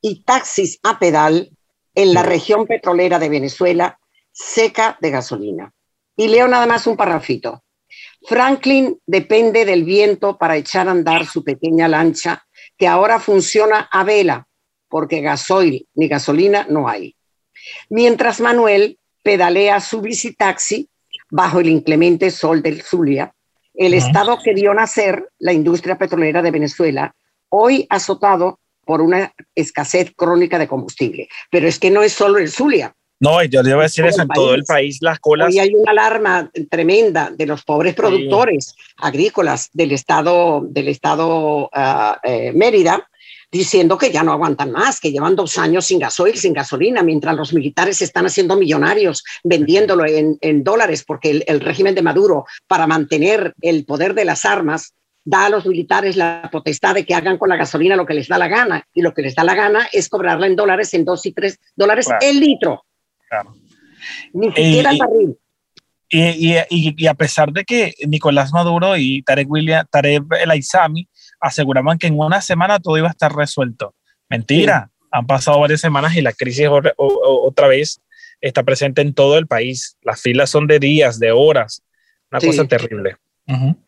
y 0.00 0.22
taxis 0.22 0.78
a 0.82 0.98
pedal 0.98 1.50
en 1.94 2.12
la 2.12 2.22
región 2.22 2.66
petrolera 2.66 3.18
de 3.18 3.28
Venezuela 3.28 3.98
seca 4.32 4.98
de 5.00 5.10
gasolina. 5.10 5.72
Y 6.16 6.28
leo 6.28 6.48
nada 6.48 6.66
más 6.66 6.86
un 6.86 6.96
parrafito. 6.96 7.62
Franklin 8.22 8.98
depende 9.06 9.64
del 9.64 9.84
viento 9.84 10.36
para 10.36 10.56
echar 10.56 10.88
a 10.88 10.90
andar 10.90 11.26
su 11.26 11.44
pequeña 11.44 11.88
lancha 11.88 12.45
que 12.78 12.86
ahora 12.86 13.18
funciona 13.18 13.88
a 13.90 14.04
vela 14.04 14.46
porque 14.88 15.20
gasoil 15.20 15.86
ni 15.94 16.08
gasolina 16.08 16.66
no 16.68 16.88
hay. 16.88 17.16
Mientras 17.88 18.40
Manuel 18.40 18.98
pedalea 19.22 19.80
su 19.80 20.00
bicitaxi 20.00 20.88
bajo 21.30 21.60
el 21.60 21.68
inclemente 21.68 22.30
sol 22.30 22.62
del 22.62 22.82
Zulia, 22.82 23.34
el 23.74 23.94
estado 23.94 24.38
que 24.42 24.54
dio 24.54 24.72
nacer 24.72 25.28
la 25.38 25.52
industria 25.52 25.98
petrolera 25.98 26.40
de 26.40 26.50
Venezuela, 26.50 27.14
hoy 27.50 27.86
azotado 27.90 28.60
por 28.86 29.02
una 29.02 29.34
escasez 29.54 30.12
crónica 30.16 30.58
de 30.58 30.68
combustible. 30.68 31.28
Pero 31.50 31.68
es 31.68 31.78
que 31.78 31.90
no 31.90 32.02
es 32.02 32.12
solo 32.12 32.38
el 32.38 32.50
Zulia. 32.50 32.94
No, 33.18 33.42
yo 33.44 33.62
le 33.62 33.72
voy 33.72 33.80
a 33.80 33.82
decir 33.84 34.04
eso, 34.04 34.22
en 34.22 34.28
todo 34.28 34.54
el 34.54 34.64
país 34.64 34.98
las 35.00 35.18
colas. 35.20 35.48
Hoy 35.48 35.58
hay 35.58 35.74
una 35.74 35.92
alarma 35.92 36.50
tremenda 36.70 37.30
de 37.30 37.46
los 37.46 37.64
pobres 37.64 37.94
productores 37.94 38.74
agrícolas 38.98 39.70
del 39.72 39.92
estado, 39.92 40.62
del 40.68 40.88
estado 40.88 41.70
uh, 41.74 42.14
eh, 42.22 42.52
Mérida, 42.54 43.08
diciendo 43.50 43.96
que 43.96 44.10
ya 44.10 44.22
no 44.22 44.32
aguantan 44.32 44.70
más, 44.70 45.00
que 45.00 45.12
llevan 45.12 45.36
dos 45.36 45.56
años 45.56 45.86
sin 45.86 45.98
gasoil, 45.98 46.36
sin 46.36 46.52
gasolina, 46.52 47.02
mientras 47.02 47.34
los 47.36 47.54
militares 47.54 48.02
están 48.02 48.26
haciendo 48.26 48.56
millonarios 48.56 49.24
vendiéndolo 49.44 50.04
en, 50.06 50.64
dólares, 50.64 51.04
porque 51.06 51.42
el, 51.46 51.60
régimen 51.60 51.94
de 51.94 52.02
Maduro, 52.02 52.44
para 52.66 52.86
mantener 52.86 53.54
el 53.60 53.84
poder 53.84 54.14
de 54.14 54.24
las 54.24 54.44
armas, 54.44 54.92
da 55.24 55.46
a 55.46 55.50
los 55.50 55.66
militares 55.66 56.16
la 56.16 56.48
potestad 56.52 56.94
de 56.94 57.04
que 57.04 57.14
hagan 57.14 57.38
con 57.38 57.48
la 57.48 57.56
gasolina 57.56 57.96
lo 57.96 58.06
que 58.06 58.14
les 58.14 58.28
da 58.28 58.38
la 58.38 58.48
gana, 58.48 58.86
y 58.92 59.02
lo 59.02 59.14
que 59.14 59.22
les 59.22 59.34
da 59.34 59.44
la 59.44 59.54
gana 59.54 59.88
es 59.92 60.08
cobrarla 60.08 60.46
en 60.46 60.56
dólares, 60.56 60.92
en 60.94 61.04
dos 61.04 61.24
y 61.24 61.32
tres 61.32 61.58
dólares 61.74 62.08
el 62.20 62.40
litro. 62.40 62.85
Ni 64.32 64.48
siquiera 64.48 64.90
el 64.90 64.98
barril. 64.98 65.38
Y, 66.08 66.56
y, 66.70 67.06
a 67.08 67.14
pesar 67.14 67.52
de 67.52 67.64
que 67.64 67.94
Nicolás 68.06 68.52
Maduro 68.52 68.96
y 68.96 69.22
Tarek 69.22 69.50
William, 69.50 69.84
Tarek 69.90 70.22
El 70.40 70.50
Aizami 70.52 71.08
aseguraban 71.40 71.98
que 71.98 72.06
en 72.06 72.18
una 72.18 72.40
semana 72.40 72.78
todo 72.78 72.96
iba 72.96 73.08
a 73.08 73.10
estar 73.10 73.34
resuelto. 73.34 73.94
Mentira, 74.28 74.90
han 75.10 75.26
pasado 75.26 75.58
varias 75.60 75.80
semanas 75.80 76.16
y 76.16 76.22
la 76.22 76.32
crisis 76.32 76.68
otra 76.96 77.66
vez 77.66 78.00
está 78.40 78.62
presente 78.62 79.02
en 79.02 79.14
todo 79.14 79.36
el 79.36 79.48
país. 79.48 79.96
Las 80.02 80.20
filas 80.20 80.50
son 80.50 80.68
de 80.68 80.78
días, 80.78 81.18
de 81.18 81.32
horas, 81.32 81.82
una 82.30 82.40
cosa 82.40 82.66
terrible. 82.66 83.16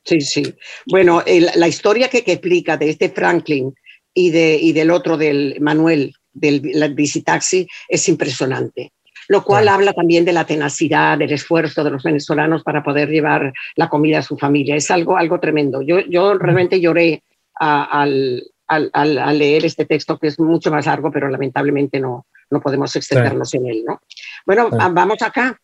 Sí, 0.04 0.21
sí. 0.21 0.54
Bueno, 0.87 1.23
la 1.26 1.68
historia 1.68 2.09
que, 2.09 2.18
explica 2.18 2.76
de 2.76 2.90
este 2.90 3.11
Franklin 3.11 3.73
y, 4.12 4.30
de, 4.30 4.57
y 4.57 4.73
del 4.73 4.90
otro, 4.90 5.16
del 5.16 5.59
Manuel, 5.61 6.14
del 6.33 6.95
visitaxi, 6.95 7.68
es 7.88 8.09
impresionante 8.09 8.92
lo 9.28 9.44
cual 9.44 9.68
habla 9.68 9.92
también 9.92 10.25
de 10.25 10.32
la 10.32 10.47
tenacidad, 10.47 11.18
del 11.18 11.32
esfuerzo 11.32 11.85
de 11.85 11.90
los 11.90 12.02
venezolanos 12.02 12.62
para 12.62 12.82
poder 12.82 13.11
llevar 13.11 13.52
la 13.76 13.88
comida 13.88 14.18
a 14.18 14.23
su 14.23 14.38
familia. 14.38 14.75
Es 14.75 14.90
algo, 14.90 15.18
algo 15.18 15.38
tremendo. 15.38 15.82
Yo, 15.82 16.00
yo 16.00 16.35
realmente 16.35 16.80
lloré 16.80 17.23
al, 17.54 18.42
al, 18.66 19.38
leer 19.38 19.66
este 19.66 19.85
texto, 19.85 20.18
que 20.18 20.28
es 20.28 20.40
mucho 20.40 20.70
más 20.70 20.87
largo, 20.87 21.12
pero 21.12 21.28
lamentablemente 21.28 22.00
no, 22.00 22.26
no 22.50 22.61
podemos 22.61 22.97
extendernos 22.97 23.52
en 23.52 23.66
él. 23.66 23.85
¿no? 23.87 24.00
Bueno, 24.47 24.70
vamos 24.70 25.20
acá. 25.20 25.61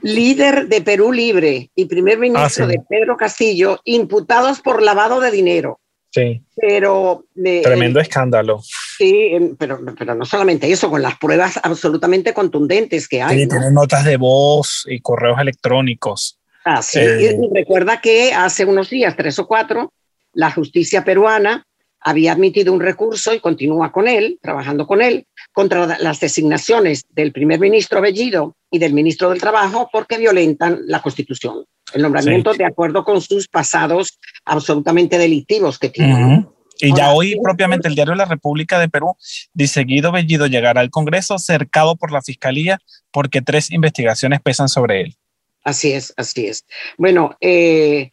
Líder 0.00 0.68
de 0.68 0.80
Perú 0.80 1.12
Libre 1.12 1.70
y 1.74 1.84
primer 1.84 2.18
ministro 2.18 2.64
ah, 2.64 2.68
de 2.68 2.80
Pedro 2.88 3.16
Castillo, 3.16 3.80
imputados 3.84 4.60
por 4.60 4.80
lavado 4.80 5.20
de 5.20 5.30
dinero. 5.30 5.80
Sí. 6.10 6.40
Pero. 6.56 7.24
Tremendo 7.34 8.00
escándalo. 8.00 8.62
Sí, 8.98 9.28
em, 9.30 9.54
pero, 9.56 9.80
pero 9.96 10.16
no 10.16 10.24
solamente 10.24 10.70
eso, 10.72 10.90
con 10.90 11.00
las 11.00 11.16
pruebas 11.18 11.60
absolutamente 11.62 12.34
contundentes 12.34 13.06
que 13.06 13.22
hay. 13.22 13.42
Sí, 13.42 13.48
tienen 13.48 13.72
notas 13.72 14.04
de 14.04 14.16
voz 14.16 14.84
y 14.88 14.98
correos 14.98 15.38
electrónicos. 15.40 16.36
Ah, 16.64 16.82
sí. 16.82 16.98
Eh, 16.98 17.38
y 17.40 17.54
recuerda 17.54 18.00
que 18.00 18.32
hace 18.32 18.64
unos 18.64 18.90
días, 18.90 19.14
tres 19.16 19.38
o 19.38 19.46
cuatro, 19.46 19.92
la 20.32 20.50
justicia 20.50 21.04
peruana 21.04 21.64
había 22.00 22.32
admitido 22.32 22.72
un 22.72 22.80
recurso 22.80 23.32
y 23.32 23.38
continúa 23.38 23.92
con 23.92 24.08
él, 24.08 24.40
trabajando 24.42 24.84
con 24.84 25.00
él, 25.00 25.26
contra 25.52 25.96
las 25.98 26.18
designaciones 26.18 27.04
del 27.08 27.30
primer 27.30 27.60
ministro 27.60 28.00
Bellido 28.00 28.56
y 28.68 28.80
del 28.80 28.94
ministro 28.94 29.30
del 29.30 29.40
Trabajo 29.40 29.88
porque 29.92 30.18
violentan 30.18 30.80
la 30.86 31.00
Constitución. 31.00 31.64
El 31.92 32.02
nombramiento 32.02 32.52
de 32.52 32.64
acuerdo 32.64 33.04
con 33.04 33.20
sus 33.20 33.46
pasados 33.46 34.18
absolutamente 34.44 35.18
delictivos 35.18 35.78
que 35.78 35.88
tienen. 35.88 36.48
Y 36.80 36.94
ya 36.94 37.12
hoy 37.12 37.36
propiamente 37.42 37.88
el 37.88 37.94
diario 37.94 38.14
La 38.14 38.24
República 38.24 38.78
de 38.78 38.88
Perú 38.88 39.16
dice 39.52 39.84
Guido 39.84 40.12
Bellido 40.12 40.46
llegará 40.46 40.80
al 40.80 40.90
Congreso 40.90 41.38
cercado 41.38 41.96
por 41.96 42.12
la 42.12 42.22
Fiscalía 42.22 42.78
porque 43.10 43.42
tres 43.42 43.70
investigaciones 43.70 44.40
pesan 44.40 44.68
sobre 44.68 45.00
él. 45.00 45.16
Así 45.64 45.92
es, 45.92 46.14
así 46.16 46.46
es. 46.46 46.64
Bueno, 46.96 47.36
eh, 47.40 48.10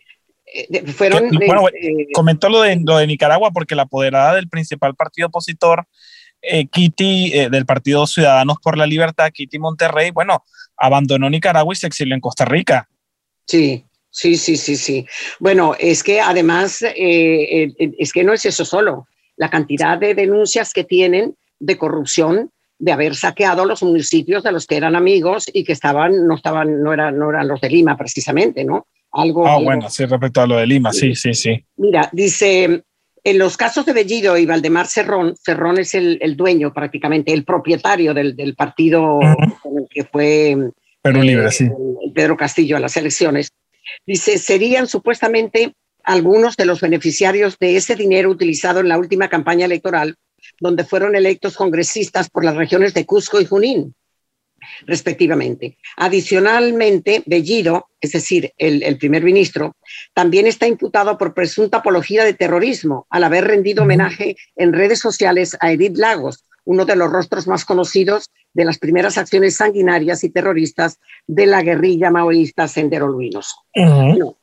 eh, 0.56 0.86
fueron. 0.88 1.30
bueno, 1.30 1.68
comentó 2.14 2.50
lo 2.50 2.62
de, 2.62 2.80
lo 2.84 2.98
de 2.98 3.08
Nicaragua 3.08 3.52
porque 3.52 3.76
la 3.76 3.84
apoderada 3.84 4.36
del 4.36 4.48
principal 4.48 4.96
partido 4.96 5.28
opositor, 5.28 5.88
eh, 6.42 6.68
Kitty, 6.68 7.34
eh, 7.34 7.50
del 7.50 7.66
Partido 7.66 8.06
Ciudadanos 8.08 8.58
por 8.62 8.78
la 8.78 8.86
Libertad, 8.86 9.32
Kitty 9.34 9.60
Monterrey, 9.60 10.12
bueno, 10.12 10.44
abandonó 10.78 11.30
Nicaragua 11.30 11.74
y 11.74 11.78
se 11.78 11.88
exilió 11.88 12.16
en 12.16 12.22
Costa 12.22 12.46
Rica. 12.46 12.88
Sí, 13.46 13.86
sí, 14.16 14.36
sí, 14.38 14.56
sí, 14.56 14.76
sí. 14.76 15.06
Bueno, 15.40 15.76
es 15.78 16.04
que 16.04 16.22
además, 16.22 16.80
es 16.82 18.14
que 18.14 18.24
no 18.24 18.34
es 18.34 18.46
eso 18.46 18.64
solo. 18.64 19.08
La 19.36 19.50
cantidad 19.50 19.98
de 19.98 20.16
denuncias 20.16 20.72
que 20.72 20.86
tienen 20.86 21.36
de 21.60 21.78
corrupción 21.78 22.52
de 22.80 22.92
haber 22.92 23.16
saqueado 23.16 23.66
los 23.66 23.84
municipios 23.84 24.44
de 24.44 24.52
los 24.52 24.68
que 24.68 24.78
eran 24.78 24.96
amigos 24.96 25.46
y 25.52 25.64
que 25.64 25.74
estaban, 25.74 26.28
no 26.28 26.36
estaban, 26.36 26.82
no 26.82 26.94
eran, 26.94 27.18
no 27.18 27.30
eran 27.30 27.48
los 27.48 27.62
de 27.62 27.70
Lima 27.70 27.98
precisamente, 27.98 28.64
¿no? 28.64 28.88
Algo, 29.12 29.48
ah, 29.48 29.60
bueno, 29.62 29.90
sí, 29.90 30.06
respecto 30.06 30.42
a 30.42 30.48
lo 30.48 30.58
de 30.58 30.68
Lima, 30.68 30.92
sí, 30.92 31.16
sí, 31.16 31.34
sí. 31.34 31.66
Mira, 31.78 32.10
dice, 32.12 32.84
en 33.24 33.38
los 33.38 33.56
casos 33.56 33.86
de 33.86 33.94
Bellido 33.94 34.38
y 34.38 34.46
Valdemar 34.46 34.88
Cerrón, 34.88 35.36
Cerrón 35.38 35.80
es 35.80 35.94
el, 35.96 36.36
dueño 36.36 36.74
prácticamente, 36.74 37.32
el 37.32 37.46
propietario 37.46 38.14
del, 38.14 38.56
partido 38.58 39.20
con 39.62 39.78
el 39.80 39.88
que 39.90 40.04
fue 40.04 40.58
Perú 41.02 41.22
Libre, 41.22 41.52
sí. 41.52 41.70
Pedro 42.14 42.36
Castillo 42.36 42.76
a 42.76 42.80
las 42.82 42.98
elecciones. 42.98 43.52
Dice, 44.06 44.38
serían 44.38 44.88
supuestamente 44.88 45.74
algunos 46.04 46.56
de 46.56 46.66
los 46.66 46.82
beneficiarios 46.82 47.58
de 47.60 47.78
ese 47.78 47.96
dinero 47.96 48.30
utilizado 48.30 48.80
en 48.80 48.90
la 48.90 48.98
última 48.98 49.28
campaña 49.28 49.66
electoral, 49.66 50.16
donde 50.60 50.84
fueron 50.84 51.16
electos 51.16 51.56
congresistas 51.56 52.30
por 52.30 52.46
las 52.46 52.56
regiones 52.56 52.94
de 52.94 53.06
Cusco 53.06 53.42
y 53.42 53.46
Junín 53.46 53.96
respectivamente. 54.86 55.78
Adicionalmente, 55.98 57.24
Bellido, 57.26 57.90
es 58.00 58.12
decir, 58.12 58.54
el, 58.58 58.98
primer 58.98 59.24
ministro, 59.24 59.76
también 60.14 60.48
está 60.48 60.68
imputado 60.68 61.18
por 61.18 61.34
presunta 61.34 61.78
apología 61.78 62.24
de 62.24 62.34
terrorismo 62.34 63.08
al 63.10 63.24
haber 63.24 63.46
rendido 63.46 63.84
homenaje 63.84 64.36
en 64.56 64.74
redes 64.74 65.00
sociales 65.00 65.58
a 65.60 65.72
Edith 65.72 65.98
Lagos, 65.98 66.46
uno 66.64 66.86
de 66.86 66.96
los 66.96 67.12
rostros 67.12 67.48
más 67.48 67.66
conocidos 67.66 68.30
de 68.56 68.66
las 68.66 68.80
primeras 68.80 69.18
acciones 69.18 69.58
sanguinarias 69.58 70.24
y 70.24 70.30
terroristas 70.30 71.00
de 71.28 71.46
la 71.46 71.62
guerrilla 71.62 72.10
maoísta 72.10 72.68
Sendero 72.68 73.08
Luminoso. 73.08 73.58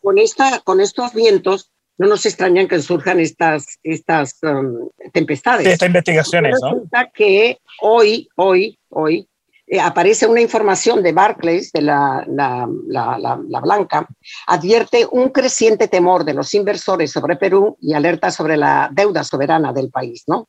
con, 0.01 0.19
esta, 0.19 0.61
con 0.61 0.81
estos 0.81 1.15
vientos 1.15 1.73
no 1.99 2.09
nos 2.09 2.27
extrañan 2.27 2.69
que 2.69 2.81
surjan 2.81 3.21
estas, 3.21 3.79
estas 3.83 4.39
um, 4.43 4.89
tempestades. 5.13 5.67
Estas 5.67 5.87
investigaciones, 5.87 6.59
¿no? 6.61 6.75
Resulta 6.75 7.11
que 7.15 7.59
hoy, 7.81 8.29
hoy, 8.37 8.79
hoy, 8.91 9.29
eh, 9.67 9.81
aparece 9.81 10.27
una 10.27 10.41
información 10.41 11.03
de 11.03 11.13
Barclays, 11.13 11.73
de 11.73 11.81
la, 11.81 12.27
la, 12.29 12.69
la, 12.89 13.61
Blanca, 13.61 14.07
advierte 14.47 15.07
un 15.11 15.31
creciente 15.31 15.89
temor 15.89 16.25
de 16.25 16.35
los 16.35 16.53
inversores 16.53 17.11
sobre 17.11 17.37
Perú 17.37 17.79
y 17.81 17.95
alerta 17.95 18.31
sobre 18.31 18.59
la 18.59 18.91
deuda 18.93 19.25
soberana 19.25 19.73
del 19.73 19.91
país, 19.91 20.25
¿no? 20.27 20.49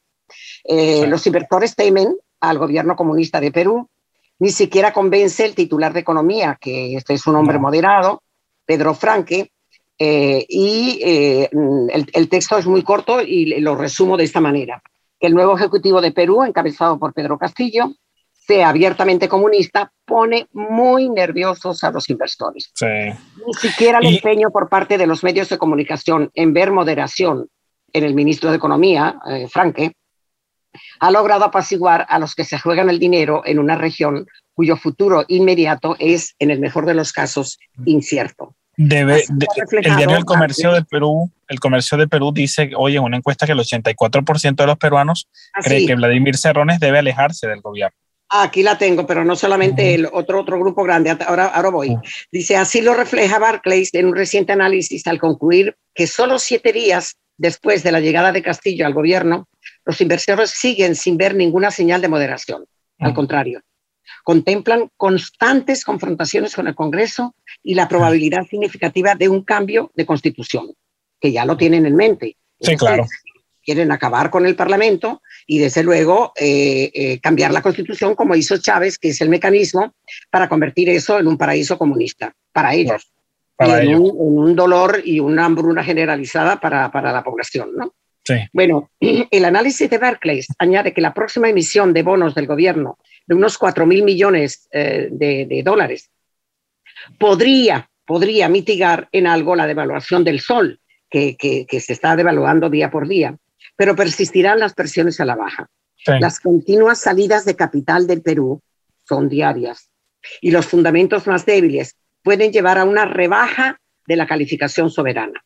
Eh, 0.65 1.05
los 1.07 1.25
inversores 1.27 1.75
temen 1.75 2.17
al 2.49 2.57
gobierno 2.57 2.95
comunista 2.95 3.39
de 3.39 3.51
Perú, 3.51 3.89
ni 4.39 4.49
siquiera 4.49 4.91
convence 4.91 5.45
el 5.45 5.55
titular 5.55 5.93
de 5.93 6.01
Economía, 6.01 6.57
que 6.59 6.95
este 6.95 7.13
es 7.13 7.25
un 7.25 7.35
hombre 7.35 7.59
moderado, 7.59 8.21
Pedro 8.65 8.93
Franque, 8.93 9.51
eh, 9.97 10.45
y 10.49 10.99
el, 11.01 12.09
el, 12.11 12.29
texto 12.29 12.57
es 12.57 12.65
muy 12.65 12.83
corto 12.83 13.21
y 13.21 13.59
lo 13.61 13.75
resumo 13.75 14.17
de 14.17 14.25
esta 14.25 14.41
manera. 14.41 14.81
El 15.19 15.33
nuevo 15.33 15.55
Ejecutivo 15.55 16.01
de 16.01 16.11
Perú, 16.11 16.43
encabezado 16.43 16.99
por 16.99 17.13
Pedro 17.13 17.37
Castillo, 17.37 17.93
sea 18.45 18.69
abiertamente 18.69 19.29
comunista, 19.29 19.91
pone 20.05 20.47
muy 20.51 21.09
nerviosos 21.09 21.83
a 21.83 21.91
los 21.91 22.09
inversores. 22.09 22.71
Ni 22.81 23.53
siquiera 23.53 23.99
el 23.99 24.15
empeño 24.15 24.49
por 24.51 24.67
parte 24.67 24.97
de 24.97 25.07
los 25.07 25.23
medios 25.23 25.47
de 25.47 25.57
comunicación 25.57 26.29
en 26.33 26.53
ver 26.53 26.71
moderación 26.71 27.47
en 27.93 28.03
el 28.03 28.13
ministro 28.13 28.49
de 28.49 28.57
Economía, 28.57 29.17
eh, 29.27 29.47
Franke, 29.47 29.93
ha 30.99 31.11
logrado 31.11 31.45
apaciguar 31.45 32.05
a 32.09 32.19
los 32.19 32.35
que 32.35 32.43
se 32.43 32.59
juegan 32.59 32.89
el 32.89 32.99
dinero 32.99 33.43
en 33.45 33.59
una 33.59 33.75
región 33.75 34.27
cuyo 34.53 34.77
futuro 34.77 35.25
inmediato 35.27 35.95
es, 35.99 36.35
en 36.39 36.51
el 36.51 36.59
mejor 36.59 36.85
de 36.85 36.93
los 36.93 37.11
casos, 37.11 37.59
incierto. 37.85 38.55
Debe, 38.75 39.23
el 39.83 39.95
diario 39.97 40.17
El 40.17 40.25
Comercio 40.25 40.73
de 40.73 40.83
Perú, 40.83 41.29
el 41.47 41.59
Comercio 41.59 41.97
de 41.97 42.07
Perú 42.07 42.31
dice, 42.33 42.71
oye, 42.75 42.97
en 42.97 43.03
una 43.03 43.17
encuesta 43.17 43.45
que 43.45 43.51
el 43.51 43.59
84% 43.59 44.55
de 44.55 44.65
los 44.65 44.77
peruanos 44.77 45.29
ah, 45.53 45.59
cree 45.61 45.85
que 45.85 45.93
Vladimir 45.93 46.37
Cerrones 46.37 46.79
debe 46.79 46.99
alejarse 46.99 47.47
del 47.47 47.61
gobierno. 47.61 47.95
Aquí 48.29 48.63
la 48.63 48.79
tengo, 48.79 49.05
pero 49.05 49.23
no 49.23 49.35
solamente 49.35 49.93
el 49.93 50.07
otro, 50.11 50.41
otro 50.41 50.59
grupo 50.59 50.83
grande. 50.83 51.15
Ahora, 51.27 51.47
ahora 51.47 51.69
voy. 51.69 51.95
Dice, 52.31 52.57
así 52.57 52.81
lo 52.81 52.95
refleja 52.95 53.37
Barclays 53.37 53.93
en 53.93 54.07
un 54.07 54.15
reciente 54.15 54.53
análisis 54.53 55.05
al 55.05 55.19
concluir 55.19 55.75
que 55.93 56.07
solo 56.07 56.39
siete 56.39 56.73
días 56.73 57.17
después 57.37 57.83
de 57.83 57.91
la 57.91 57.99
llegada 57.99 58.31
de 58.31 58.41
Castillo 58.41 58.87
al 58.87 58.95
gobierno, 58.95 59.47
los 59.85 59.99
inversores 60.01 60.51
siguen 60.51 60.95
sin 60.95 61.17
ver 61.17 61.35
ninguna 61.35 61.71
señal 61.71 62.01
de 62.01 62.07
moderación. 62.07 62.65
Al 62.99 63.13
contrario, 63.13 63.61
contemplan 64.23 64.89
constantes 64.97 65.83
confrontaciones 65.83 66.55
con 66.55 66.67
el 66.67 66.75
Congreso 66.75 67.35
y 67.61 67.75
la 67.75 67.87
probabilidad 67.87 68.45
significativa 68.45 69.15
de 69.15 69.29
un 69.29 69.43
cambio 69.43 69.91
de 69.95 70.05
constitución, 70.05 70.73
que 71.19 71.31
ya 71.31 71.45
lo 71.45 71.57
tienen 71.57 71.85
en 71.85 71.95
mente. 71.95 72.37
Sí, 72.59 72.75
claro. 72.75 73.05
Quieren 73.61 73.91
acabar 73.91 74.29
con 74.29 74.45
el 74.45 74.55
Parlamento 74.55 75.21
y 75.47 75.59
desde 75.59 75.83
luego 75.83 76.33
eh, 76.35 76.91
eh, 76.93 77.19
cambiar 77.19 77.51
la 77.51 77.61
constitución 77.61 78.13
como 78.13 78.35
hizo 78.35 78.57
Chávez, 78.57 78.97
que 78.97 79.09
es 79.09 79.21
el 79.21 79.29
mecanismo 79.29 79.93
para 80.29 80.49
convertir 80.49 80.89
eso 80.89 81.17
en 81.17 81.27
un 81.27 81.37
paraíso 81.37 81.77
comunista 81.77 82.35
para 82.51 82.73
ellos. 82.73 83.11
Para 83.55 83.83
y 83.83 83.91
en, 83.91 83.99
Un, 83.99 84.55
dolor 84.55 85.01
y 85.05 85.19
una 85.19 85.45
hambruna 85.45 85.83
generalizada 85.83 86.59
para, 86.59 86.91
para 86.91 87.13
la 87.13 87.23
población, 87.23 87.69
¿no? 87.75 87.93
Sí. 88.23 88.35
Bueno, 88.53 88.89
el 88.99 89.45
análisis 89.45 89.89
de 89.89 89.97
Barclays 89.97 90.47
añade 90.57 90.93
que 90.93 91.01
la 91.01 91.13
próxima 91.13 91.49
emisión 91.49 91.93
de 91.93 92.03
bonos 92.03 92.35
del 92.35 92.47
gobierno 92.47 92.97
de 93.27 93.35
unos 93.35 93.57
4 93.57 93.85
mil 93.85 94.03
millones 94.03 94.67
eh, 94.71 95.09
de, 95.11 95.45
de, 95.45 95.63
dólares 95.63 96.09
podría, 97.17 97.89
podría 98.05 98.49
mitigar 98.49 99.07
en 99.11 99.27
algo 99.27 99.55
la 99.55 99.67
devaluación 99.67 100.23
del 100.23 100.39
sol, 100.39 100.79
que, 101.09 101.35
que, 101.37 101.65
que 101.65 101.79
se 101.79 101.93
está 101.93 102.15
devaluando 102.15 102.69
día 102.69 102.89
por 102.89 103.07
día 103.07 103.37
pero 103.75 103.95
persistirán 103.95 104.59
las 104.59 104.73
presiones 104.73 105.19
a 105.19 105.25
la 105.25 105.35
baja. 105.35 105.67
Las 106.19 106.39
continuas 106.39 106.99
salidas 106.99 107.45
de 107.45 107.55
capital 107.55 108.07
del 108.07 108.21
Perú 108.21 108.61
son 109.07 109.29
diarias 109.29 109.89
y 110.41 110.51
los 110.51 110.65
fundamentos 110.65 111.27
más 111.27 111.45
débiles 111.45 111.95
pueden 112.23 112.51
llevar 112.51 112.77
a 112.77 112.83
una 112.83 113.05
rebaja 113.05 113.79
de 114.05 114.17
la 114.17 114.27
calificación 114.27 114.89
soberana. 114.89 115.43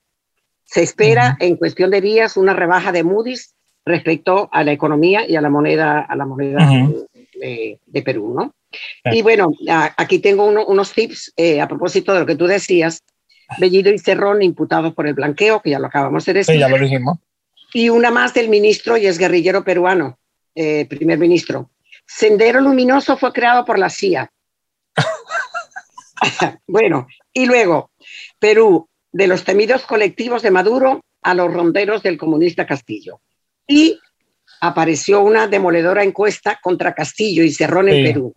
Se 0.68 0.84
espera 0.84 1.36
en 1.40 1.56
cuestión 1.56 1.90
de 1.90 2.02
días 2.02 2.38
una 2.38 2.54
rebaja 2.54 2.92
de 2.92 3.04
Moody's 3.04 3.56
respecto 3.86 4.50
a 4.52 4.64
la 4.64 4.74
economía 4.74 5.28
y 5.28 5.36
a 5.36 5.42
la 5.42 5.50
moneda, 5.50 6.02
a 6.02 6.16
la 6.16 6.26
moneda 6.26 6.70
de, 7.34 8.02
Perú, 8.04 8.36
¿no? 8.38 8.54
Y 9.12 9.22
bueno, 9.22 9.50
aquí 9.98 10.20
tengo 10.20 10.46
unos 10.46 10.94
tips 10.94 11.34
eh, 11.36 11.62
a 11.62 11.68
propósito 11.68 12.14
de 12.14 12.20
lo 12.20 12.26
que 12.26 12.36
tú 12.36 12.46
decías. 12.46 13.02
Bellido 13.60 13.92
y 13.92 13.98
Cerrón 13.98 14.42
imputados 14.44 14.94
por 14.94 15.08
el 15.08 15.14
blanqueo, 15.14 15.62
que 15.62 15.70
ya 15.70 15.80
lo 15.80 15.88
acabamos 15.88 16.26
de 16.26 16.34
decir. 16.34 16.56
Sí, 16.56 16.60
ya 16.60 16.68
lo 16.68 16.78
dijimos 16.78 17.18
y 17.74 17.90
una 17.90 18.12
más 18.12 18.34
del 18.34 18.50
ministro 18.50 18.98
y 18.98 19.08
es 19.08 19.18
guerrillero 19.18 19.64
peruano, 19.64 20.18
eh, 20.56 20.86
primer 20.86 21.20
ministro. 21.20 21.72
Sendero 22.06 22.62
Luminoso 22.62 23.18
fue 23.18 23.34
creado 23.34 23.66
por 23.66 23.78
la 23.78 23.90
CIA. 23.90 24.32
bueno, 26.68 27.08
y 27.34 27.46
luego, 27.46 27.92
Perú, 28.40 28.90
de 29.18 29.26
los 29.26 29.44
temidos 29.44 29.82
colectivos 29.88 30.44
de 30.44 30.52
Maduro 30.52 31.02
a 31.24 31.34
los 31.34 31.52
ronderos 31.52 32.04
del 32.04 32.20
comunista 32.20 32.68
Castillo. 32.68 33.20
Y 33.68 34.00
apareció 34.62 35.22
una 35.22 35.48
demoledora 35.48 36.04
encuesta 36.04 36.60
contra 36.62 36.94
Castillo 36.94 37.44
y 37.44 37.52
Cerrón 37.52 37.90
en 37.90 38.06
Perú. 38.06 38.34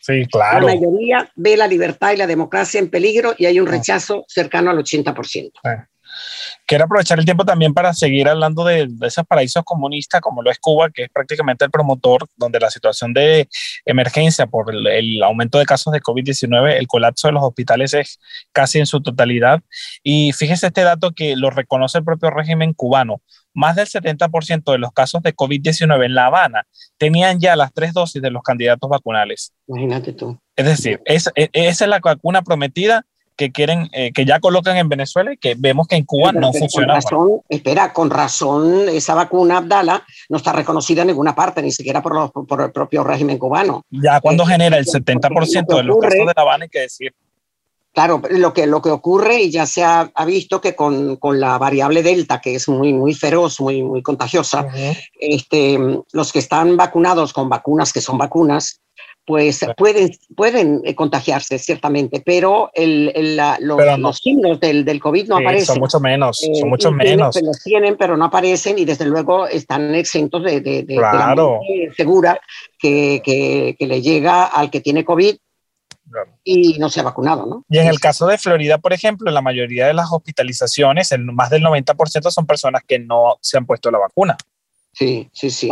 Sí, 0.00 0.26
claro. 0.26 0.66
La 0.66 0.74
mayoría 0.74 1.30
ve 1.36 1.56
la 1.56 1.68
libertad 1.68 2.12
y 2.12 2.16
la 2.16 2.26
democracia 2.26 2.80
en 2.80 2.90
peligro 2.90 3.36
y 3.38 3.46
hay 3.46 3.60
un 3.60 3.68
rechazo 3.68 4.24
cercano 4.26 4.72
al 4.72 4.78
80%. 4.78 5.52
Quiero 6.66 6.84
aprovechar 6.84 7.18
el 7.18 7.24
tiempo 7.24 7.44
también 7.44 7.74
para 7.74 7.92
seguir 7.92 8.28
hablando 8.28 8.64
de, 8.64 8.88
esos 9.02 9.26
paraísos 9.26 9.62
comunistas, 9.64 10.20
como 10.20 10.42
lo 10.42 10.50
es 10.50 10.58
Cuba, 10.58 10.90
que 10.90 11.04
es 11.04 11.08
prácticamente 11.10 11.64
el 11.64 11.70
promotor, 11.70 12.26
donde 12.36 12.60
la 12.60 12.70
situación 12.70 13.12
de 13.12 13.48
emergencia 13.84 14.46
por 14.46 14.74
el, 14.74 15.22
aumento 15.22 15.58
de 15.58 15.66
casos 15.66 15.92
de 15.92 16.00
COVID-19, 16.00 16.76
el 16.78 16.86
colapso 16.86 17.28
de 17.28 17.32
los 17.32 17.42
hospitales 17.42 17.94
es 17.94 18.18
casi 18.52 18.78
en 18.78 18.86
su 18.86 19.02
totalidad. 19.02 19.62
Y 20.02 20.32
fíjese 20.32 20.68
este 20.68 20.82
dato 20.82 21.12
que 21.12 21.36
lo 21.36 21.50
reconoce 21.50 21.98
el 21.98 22.04
propio 22.04 22.30
régimen 22.30 22.72
cubano. 22.72 23.20
Más 23.52 23.76
del 23.76 23.86
70% 23.86 24.72
de 24.72 24.78
los 24.78 24.92
casos 24.92 25.22
de 25.22 25.34
COVID-19 25.34 26.06
en 26.06 26.14
La 26.14 26.26
Habana 26.26 26.66
tenían 26.98 27.38
ya 27.40 27.54
las 27.54 27.72
tres 27.72 27.92
dosis 27.92 28.20
de 28.20 28.30
los 28.30 28.42
candidatos 28.42 28.90
vacunales. 28.90 29.52
Imagínate 29.68 30.12
tú. 30.12 30.38
Es 30.56 30.66
decir, 30.66 31.00
e, 31.04 31.16
esa 31.52 31.84
es 31.84 31.88
la 31.88 32.00
vacuna 32.00 32.42
prometida 32.42 33.04
que 33.36 33.50
quieren, 33.50 33.88
eh, 33.92 34.12
que 34.12 34.24
ya 34.24 34.40
colocan 34.40 34.76
en 34.76 34.88
Venezuela 34.88 35.32
y 35.32 35.36
que 35.36 35.54
vemos 35.58 35.86
que 35.88 35.96
en 35.96 36.04
Cuba 36.04 36.32
no 36.32 36.52
funciona. 36.52 36.98
espera, 37.48 37.92
con 37.92 38.10
razón, 38.10 38.88
esa 38.88 39.14
vacuna 39.14 39.58
Abdala 39.58 40.04
no 40.28 40.36
está 40.36 40.52
reconocida 40.52 41.02
en 41.02 41.08
ninguna 41.08 41.34
parte, 41.34 41.62
ni 41.62 41.72
siquiera 41.72 42.02
por, 42.02 42.32
por 42.46 42.62
el 42.62 42.72
propio 42.72 43.02
régimen 43.02 43.38
cubano. 43.38 43.82
Ya 43.90 44.20
cuando 44.20 44.44
eh, 44.44 44.46
genera 44.46 44.78
el 44.78 44.86
70% 44.86 45.76
de 45.76 45.82
los 45.82 45.98
casos 45.98 46.18
de 46.18 46.32
La 46.36 46.42
Habana, 46.42 46.64
hay 46.64 46.68
que 46.68 46.80
decir. 46.80 47.12
Claro, 47.92 48.20
lo 48.28 48.52
que, 48.52 48.66
lo 48.66 48.82
que 48.82 48.90
ocurre, 48.90 49.42
y 49.42 49.50
ya 49.52 49.66
se 49.66 49.84
ha, 49.84 50.10
visto 50.26 50.60
que 50.60 50.74
con, 50.74 51.14
con, 51.14 51.38
la 51.38 51.58
variable 51.58 52.02
Delta, 52.02 52.40
que 52.40 52.56
es 52.56 52.68
muy, 52.68 52.92
muy 52.92 53.14
feroz, 53.14 53.60
muy, 53.60 53.84
muy 53.84 54.02
contagiosa, 54.02 54.66
este, 55.14 55.78
los 56.10 56.32
que 56.32 56.40
están 56.40 56.76
vacunados 56.76 57.32
con 57.32 57.48
vacunas 57.48 57.92
que 57.92 58.00
son 58.00 58.18
vacunas, 58.18 58.80
pues 59.26 59.64
pueden, 59.76 60.10
pueden 60.36 60.82
eh, 60.84 60.94
contagiarse, 60.94 61.58
ciertamente, 61.58 62.22
pero, 62.24 62.70
el, 62.74 63.36
los, 63.60 64.18
signos 64.18 64.60
del, 64.60 64.84
del, 64.84 65.00
COVID 65.00 65.28
no 65.28 65.38
aparecen. 65.38 65.66
Son 65.66 65.78
mucho 65.78 66.00
menos, 66.00 66.38
son 66.38 66.54
eh, 66.54 66.64
mucho 66.68 66.92
menos. 66.92 67.40
los 67.42 67.62
tienen, 67.62 67.96
pero 67.96 68.16
no 68.16 68.26
aparecen 68.26 68.78
y 68.78 68.84
desde 68.84 69.06
luego 69.06 69.46
están 69.46 69.94
exentos 69.94 70.44
de, 70.44 70.60
de, 70.60 70.82
de, 70.82 70.96
claro. 70.96 71.60
la 71.60 71.94
segura 71.94 72.40
que, 72.78 73.22
que, 73.24 73.76
que, 73.78 73.86
le 73.86 74.02
llega 74.02 74.44
al 74.44 74.70
que 74.70 74.80
tiene 74.80 75.04
COVID 75.04 75.36
y 76.44 76.78
no 76.78 76.90
se 76.90 77.00
ha 77.00 77.04
vacunado, 77.04 77.46
¿no? 77.46 77.64
Y 77.68 77.78
en 77.78 77.88
el 77.88 77.98
caso 77.98 78.26
de 78.26 78.38
Florida, 78.38 78.78
por 78.78 78.92
ejemplo, 78.92 79.30
la 79.30 79.40
mayoría 79.40 79.86
de 79.86 79.94
las 79.94 80.12
hospitalizaciones, 80.12 81.12
el, 81.12 81.24
más 81.24 81.50
del 81.50 81.62
90% 81.62 82.30
son 82.30 82.46
personas 82.46 82.82
que 82.86 82.98
no 82.98 83.38
se 83.40 83.56
han 83.56 83.66
puesto 83.66 83.90
la 83.90 83.98
vacuna. 83.98 84.36
Sí, 84.92 85.28
sí, 85.32 85.50
sí. 85.50 85.70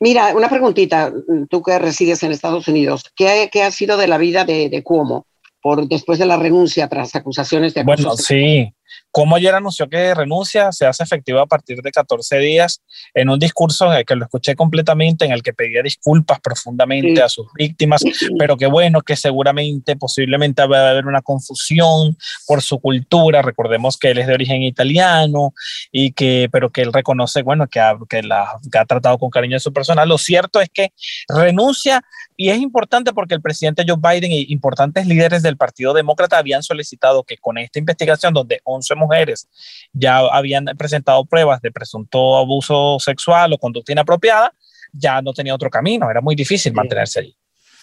Mira, 0.00 0.34
una 0.34 0.48
preguntita, 0.48 1.12
tú 1.50 1.62
que 1.62 1.78
resides 1.78 2.22
en 2.22 2.32
Estados 2.32 2.68
Unidos, 2.68 3.04
¿qué, 3.16 3.48
qué 3.52 3.62
ha 3.62 3.70
sido 3.70 3.96
de 3.96 4.06
la 4.06 4.18
vida 4.18 4.44
de, 4.44 4.68
de, 4.68 4.82
Cuomo 4.82 5.26
por, 5.60 5.88
después 5.88 6.18
de 6.18 6.26
la 6.26 6.36
renuncia 6.36 6.88
tras 6.88 7.14
acusaciones 7.16 7.74
de 7.74 7.82
Bueno, 7.82 8.16
sí, 8.16 8.72
como 9.10 9.36
ayer 9.36 9.54
anunció 9.54 9.88
que 9.88 10.14
renuncia, 10.14 10.72
se 10.72 10.86
hace 10.86 11.02
efectiva 11.02 11.42
a 11.42 11.46
partir 11.46 11.82
de 11.82 11.90
14 11.90 12.38
días, 12.38 12.82
en 13.14 13.30
un 13.30 13.38
discurso 13.38 13.90
en 13.92 13.98
el 13.98 14.04
que 14.04 14.14
lo 14.14 14.24
escuché 14.24 14.54
completamente, 14.54 15.24
en 15.24 15.32
el 15.32 15.42
que 15.42 15.52
pedía 15.52 15.82
disculpas 15.82 16.40
profundamente 16.40 17.22
a 17.22 17.28
sus 17.28 17.46
víctimas, 17.54 18.02
pero 18.38 18.56
que 18.56 18.66
bueno, 18.66 19.02
que 19.02 19.16
seguramente, 19.16 19.96
posiblemente 19.96 20.66
va 20.66 20.88
a 20.88 20.90
haber 20.90 21.06
una 21.06 21.22
confusión 21.22 22.16
por 22.46 22.62
su 22.62 22.78
cultura. 22.80 23.42
Recordemos 23.42 23.96
que 23.96 24.10
él 24.10 24.18
es 24.18 24.26
de 24.26 24.34
origen 24.34 24.62
italiano 24.62 25.52
y 25.90 26.12
que, 26.12 26.48
pero 26.52 26.70
que 26.70 26.82
él 26.82 26.92
reconoce, 26.92 27.42
bueno, 27.42 27.66
que 27.66 27.80
ha, 27.80 27.96
que 28.08 28.22
la, 28.22 28.58
que 28.70 28.78
ha 28.78 28.84
tratado 28.84 29.18
con 29.18 29.30
cariño 29.30 29.56
a 29.56 29.60
su 29.60 29.72
persona. 29.72 30.04
Lo 30.04 30.18
cierto 30.18 30.60
es 30.60 30.68
que 30.68 30.92
renuncia 31.28 32.02
y 32.40 32.50
es 32.50 32.58
importante 32.58 33.12
porque 33.12 33.34
el 33.34 33.42
presidente 33.42 33.84
Joe 33.86 33.96
Biden 33.98 34.30
y 34.30 34.46
importantes 34.52 35.08
líderes 35.08 35.42
del 35.42 35.56
Partido 35.56 35.92
Demócrata 35.92 36.38
habían 36.38 36.62
solicitado 36.62 37.24
que 37.24 37.36
con 37.36 37.58
esta 37.58 37.80
investigación, 37.80 38.32
donde 38.32 38.60
11 38.62 38.77
mujeres 38.96 39.48
ya 39.92 40.18
habían 40.18 40.64
presentado 40.76 41.24
pruebas 41.24 41.60
de 41.60 41.70
presunto 41.70 42.36
abuso 42.36 42.98
sexual 43.00 43.52
o 43.52 43.58
conducta 43.58 43.92
inapropiada, 43.92 44.52
ya 44.92 45.20
no 45.22 45.32
tenía 45.32 45.54
otro 45.54 45.70
camino, 45.70 46.10
era 46.10 46.20
muy 46.20 46.34
difícil 46.34 46.72
mantenerse 46.72 47.20
allí. 47.20 47.36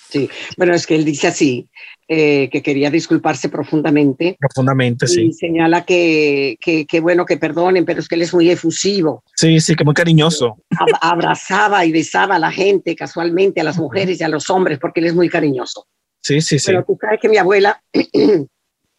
Sí, 0.09 0.29
bueno, 0.57 0.73
es 0.73 0.85
que 0.85 0.95
él 0.95 1.03
dice 1.03 1.27
así, 1.27 1.67
eh, 2.07 2.49
que 2.51 2.61
quería 2.61 2.91
disculparse 2.91 3.49
profundamente. 3.49 4.37
Profundamente, 4.39 5.07
sí. 5.07 5.27
Y 5.27 5.33
señala 5.33 5.83
que, 5.83 6.57
que, 6.61 6.99
bueno, 6.99 7.25
que 7.25 7.37
perdonen, 7.37 7.83
pero 7.83 7.99
es 7.99 8.07
que 8.07 8.15
él 8.15 8.21
es 8.21 8.33
muy 8.33 8.49
efusivo. 8.49 9.23
Sí, 9.35 9.59
sí, 9.59 9.75
que 9.75 9.83
muy 9.83 9.95
cariñoso. 9.95 10.57
Abrazaba 11.01 11.83
y 11.83 11.91
besaba 11.91 12.35
a 12.35 12.39
la 12.39 12.51
gente 12.51 12.95
casualmente, 12.95 13.61
a 13.61 13.63
las 13.63 13.77
mujeres 13.77 14.21
y 14.21 14.23
a 14.23 14.29
los 14.29 14.49
hombres, 14.49 14.77
porque 14.79 14.99
él 14.99 15.07
es 15.07 15.15
muy 15.15 15.29
cariñoso. 15.29 15.87
Sí, 16.21 16.41
sí, 16.41 16.59
sí. 16.59 16.67
Pero 16.67 16.85
tú 16.85 16.97
sabes 17.01 17.19
que 17.19 17.29
mi 17.29 17.37
abuela, 17.37 17.81
que 17.91 18.47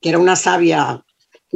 era 0.03 0.19
una 0.19 0.35
sabia, 0.35 1.03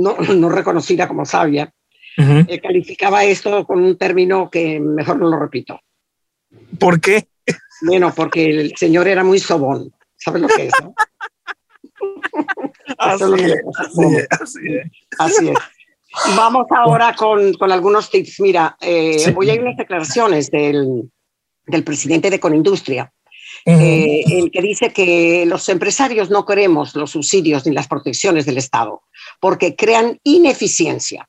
no, 0.00 0.16
no 0.34 0.48
reconocida 0.48 1.06
como 1.06 1.24
sabia, 1.24 1.72
eh, 2.16 2.60
calificaba 2.60 3.24
esto 3.24 3.64
con 3.64 3.82
un 3.82 3.96
término 3.96 4.50
que 4.50 4.78
mejor 4.78 5.18
no 5.18 5.28
lo 5.28 5.38
repito. 5.38 5.80
¿Por 6.78 7.00
qué? 7.00 7.28
Bueno, 7.82 8.12
porque 8.14 8.50
el 8.50 8.76
señor 8.76 9.08
era 9.08 9.24
muy 9.24 9.38
sobón. 9.38 9.90
¿Sabes 10.16 10.42
lo 10.42 10.48
que 10.48 10.66
es? 10.66 10.72
así, 12.98 13.24
es, 13.46 13.62
así, 15.18 15.48
es, 15.48 15.58
Vamos 16.36 16.66
ahora 16.70 17.14
con, 17.14 17.54
con 17.54 17.72
algunos 17.72 18.10
tips. 18.10 18.40
Mira, 18.40 18.76
eh, 18.80 19.30
voy 19.32 19.48
a 19.48 19.54
ir 19.54 19.60
a 19.60 19.62
unas 19.62 19.76
declaraciones 19.76 20.50
del, 20.50 21.10
del 21.66 21.84
presidente 21.84 22.30
de 22.30 22.40
Conindustria, 22.40 23.12
eh, 23.66 24.22
el 24.26 24.50
que 24.50 24.62
dice 24.62 24.92
que 24.92 25.44
los 25.46 25.68
empresarios 25.68 26.30
no 26.30 26.44
queremos 26.44 26.94
los 26.94 27.10
subsidios 27.10 27.66
ni 27.66 27.74
las 27.74 27.88
protecciones 27.88 28.46
del 28.46 28.58
Estado 28.58 29.02
porque 29.40 29.76
crean 29.76 30.18
ineficiencia 30.24 31.28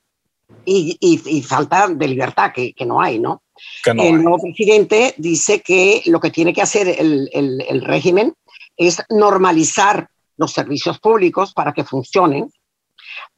y, 0.65 0.97
y, 0.99 1.41
falta 1.41 1.87
de 1.87 2.07
libertad 2.07 2.51
que, 2.53 2.73
que, 2.73 2.85
no 2.85 3.01
hay, 3.01 3.19
¿no? 3.19 3.41
el 3.85 4.21
nuevo 4.21 4.37
presidente 4.39 5.15
dice 5.17 5.61
que 5.61 6.03
lo 6.05 6.19
que 6.19 6.29
tiene 6.29 6.53
que 6.53 6.61
hacer 6.61 6.87
el, 6.87 7.29
el, 7.33 7.61
el 7.67 7.81
régimen 7.81 8.33
es 8.77 9.01
normalizar 9.09 10.07
los 10.37 10.51
servicios 10.51 10.99
públicos 10.99 11.53
para 11.53 11.73
que 11.73 11.83
funcionen, 11.83 12.51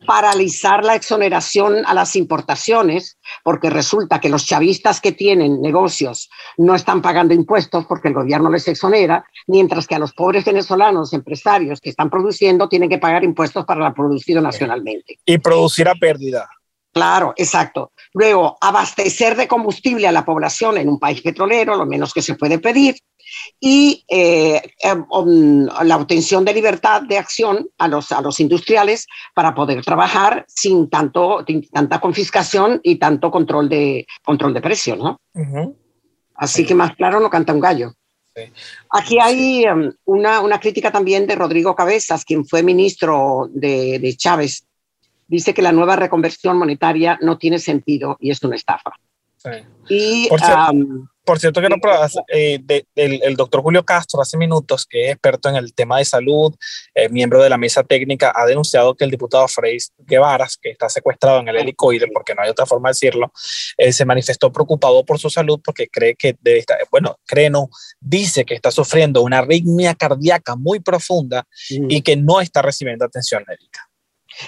paralizar 0.05 0.83
la 0.83 0.95
exoneración 0.95 1.85
a 1.85 1.93
las 1.93 2.15
importaciones, 2.15 3.17
porque 3.43 3.69
resulta 3.69 4.19
que 4.19 4.29
los 4.29 4.45
chavistas 4.45 4.99
que 5.01 5.11
tienen 5.11 5.61
negocios 5.61 6.29
no 6.57 6.75
están 6.75 7.01
pagando 7.01 7.33
impuestos 7.33 7.85
porque 7.85 8.09
el 8.09 8.13
gobierno 8.13 8.49
les 8.49 8.67
exonera, 8.67 9.25
mientras 9.47 9.87
que 9.87 9.95
a 9.95 9.99
los 9.99 10.13
pobres 10.13 10.45
venezolanos 10.45 11.13
empresarios 11.13 11.79
que 11.79 11.89
están 11.89 12.09
produciendo 12.09 12.67
tienen 12.67 12.89
que 12.89 12.97
pagar 12.97 13.23
impuestos 13.23 13.65
para 13.65 13.87
lo 13.87 13.93
producido 13.93 14.41
nacionalmente. 14.41 15.19
Y 15.25 15.37
producir 15.37 15.87
a 15.87 15.95
pérdida. 15.95 16.47
Claro, 16.93 17.33
exacto. 17.35 17.91
Luego, 18.13 18.55
abastecer 18.61 19.35
de 19.35 19.47
combustible 19.47 20.07
a 20.07 20.11
la 20.11 20.23
población 20.23 20.77
en 20.77 20.87
un 20.87 20.99
país 20.99 21.21
petrolero, 21.21 21.75
lo 21.75 21.87
menos 21.87 22.13
que 22.13 22.21
se 22.21 22.35
puede 22.35 22.59
pedir, 22.59 22.95
y 23.59 24.03
eh, 24.07 24.61
um, 25.11 25.67
la 25.83 25.97
obtención 25.97 26.45
de 26.45 26.53
libertad 26.53 27.01
de 27.03 27.17
acción 27.17 27.67
a 27.77 27.87
los, 27.87 28.11
a 28.11 28.21
los 28.21 28.39
industriales 28.39 29.07
para 29.33 29.53
poder 29.53 29.83
trabajar 29.83 30.45
sin 30.47 30.89
tanto, 30.89 31.45
tanta 31.71 31.99
confiscación 31.99 32.79
y 32.83 32.97
tanto 32.97 33.31
control 33.31 33.69
de, 33.69 34.05
control 34.23 34.53
de 34.53 34.61
precio, 34.61 34.95
¿no? 34.95 35.19
Así 36.35 36.65
que 36.65 36.75
más 36.75 36.95
claro 36.95 37.19
no 37.19 37.29
canta 37.29 37.53
un 37.53 37.59
gallo. 37.59 37.93
Aquí 38.89 39.19
hay 39.19 39.63
em, 39.63 39.93
una, 40.05 40.41
una, 40.41 40.59
crítica 40.59 40.91
también 40.91 41.27
de 41.27 41.35
Rodrigo 41.35 41.75
Cabezas, 41.75 42.25
quien 42.25 42.45
fue 42.45 42.63
ministro 42.63 43.47
de, 43.53 43.99
de 43.99 44.17
Chávez 44.17 44.65
dice 45.27 45.53
que 45.53 45.61
la 45.61 45.71
nueva 45.71 45.95
reconversión 45.95 46.57
monetaria 46.57 47.17
no 47.21 47.37
tiene 47.37 47.59
sentido 47.59 48.17
y 48.19 48.31
es 48.31 48.43
una 48.43 48.55
estafa. 48.55 48.91
Y, 49.89 50.27
por, 50.29 50.39
cierto, 50.39 51.09
que 51.25 51.69
no, 51.69 51.77
eh, 52.27 52.59
el, 52.95 53.35
doctor 53.35 53.61
Julio 53.61 53.83
Castro 53.83 54.21
hace 54.21 54.37
minutos, 54.37 54.85
que 54.85 55.05
es 55.05 55.11
experto 55.13 55.49
en 55.49 55.55
el 55.55 55.73
tema 55.73 55.97
de 55.97 56.05
salud, 56.05 56.53
eh, 56.93 57.07
miembro 57.09 57.41
de 57.41 57.49
la 57.49 57.57
mesa 57.57 57.83
técnica, 57.83 58.33
ha 58.35 58.45
denunciado 58.45 58.95
que 58.95 59.05
el 59.05 59.11
diputado 59.11 59.47
Frey 59.47 59.77
Guevara, 59.97 60.47
que 60.61 60.71
está 60.71 60.89
secuestrado 60.89 61.39
en 61.39 61.47
el 61.47 61.55
helicoide, 61.55 62.07
porque 62.13 62.35
no 62.35 62.41
hay 62.41 62.49
otra 62.49 62.65
forma 62.65 62.89
de 62.89 62.91
decirlo, 62.91 63.31
eh, 63.77 63.93
se 63.93 64.05
manifestó 64.05 64.51
preocupado 64.51 65.05
por 65.05 65.17
su 65.17 65.29
salud 65.29 65.59
porque 65.63 65.87
cree 65.87 66.15
que 66.15 66.35
debe 66.41 66.59
estar, 66.59 66.77
bueno, 66.91 67.17
cree 67.25 67.49
no, 67.49 67.69
dice 67.99 68.43
que 68.43 68.55
está 68.55 68.71
sufriendo 68.71 69.21
una 69.21 69.39
arritmia 69.39 69.95
cardíaca 69.95 70.55
muy 70.55 70.79
profunda 70.79 71.47
y 71.69 72.01
que 72.01 72.15
no 72.17 72.41
está 72.41 72.61
recibiendo 72.61 73.05
atención 73.05 73.43
médica. 73.47 73.89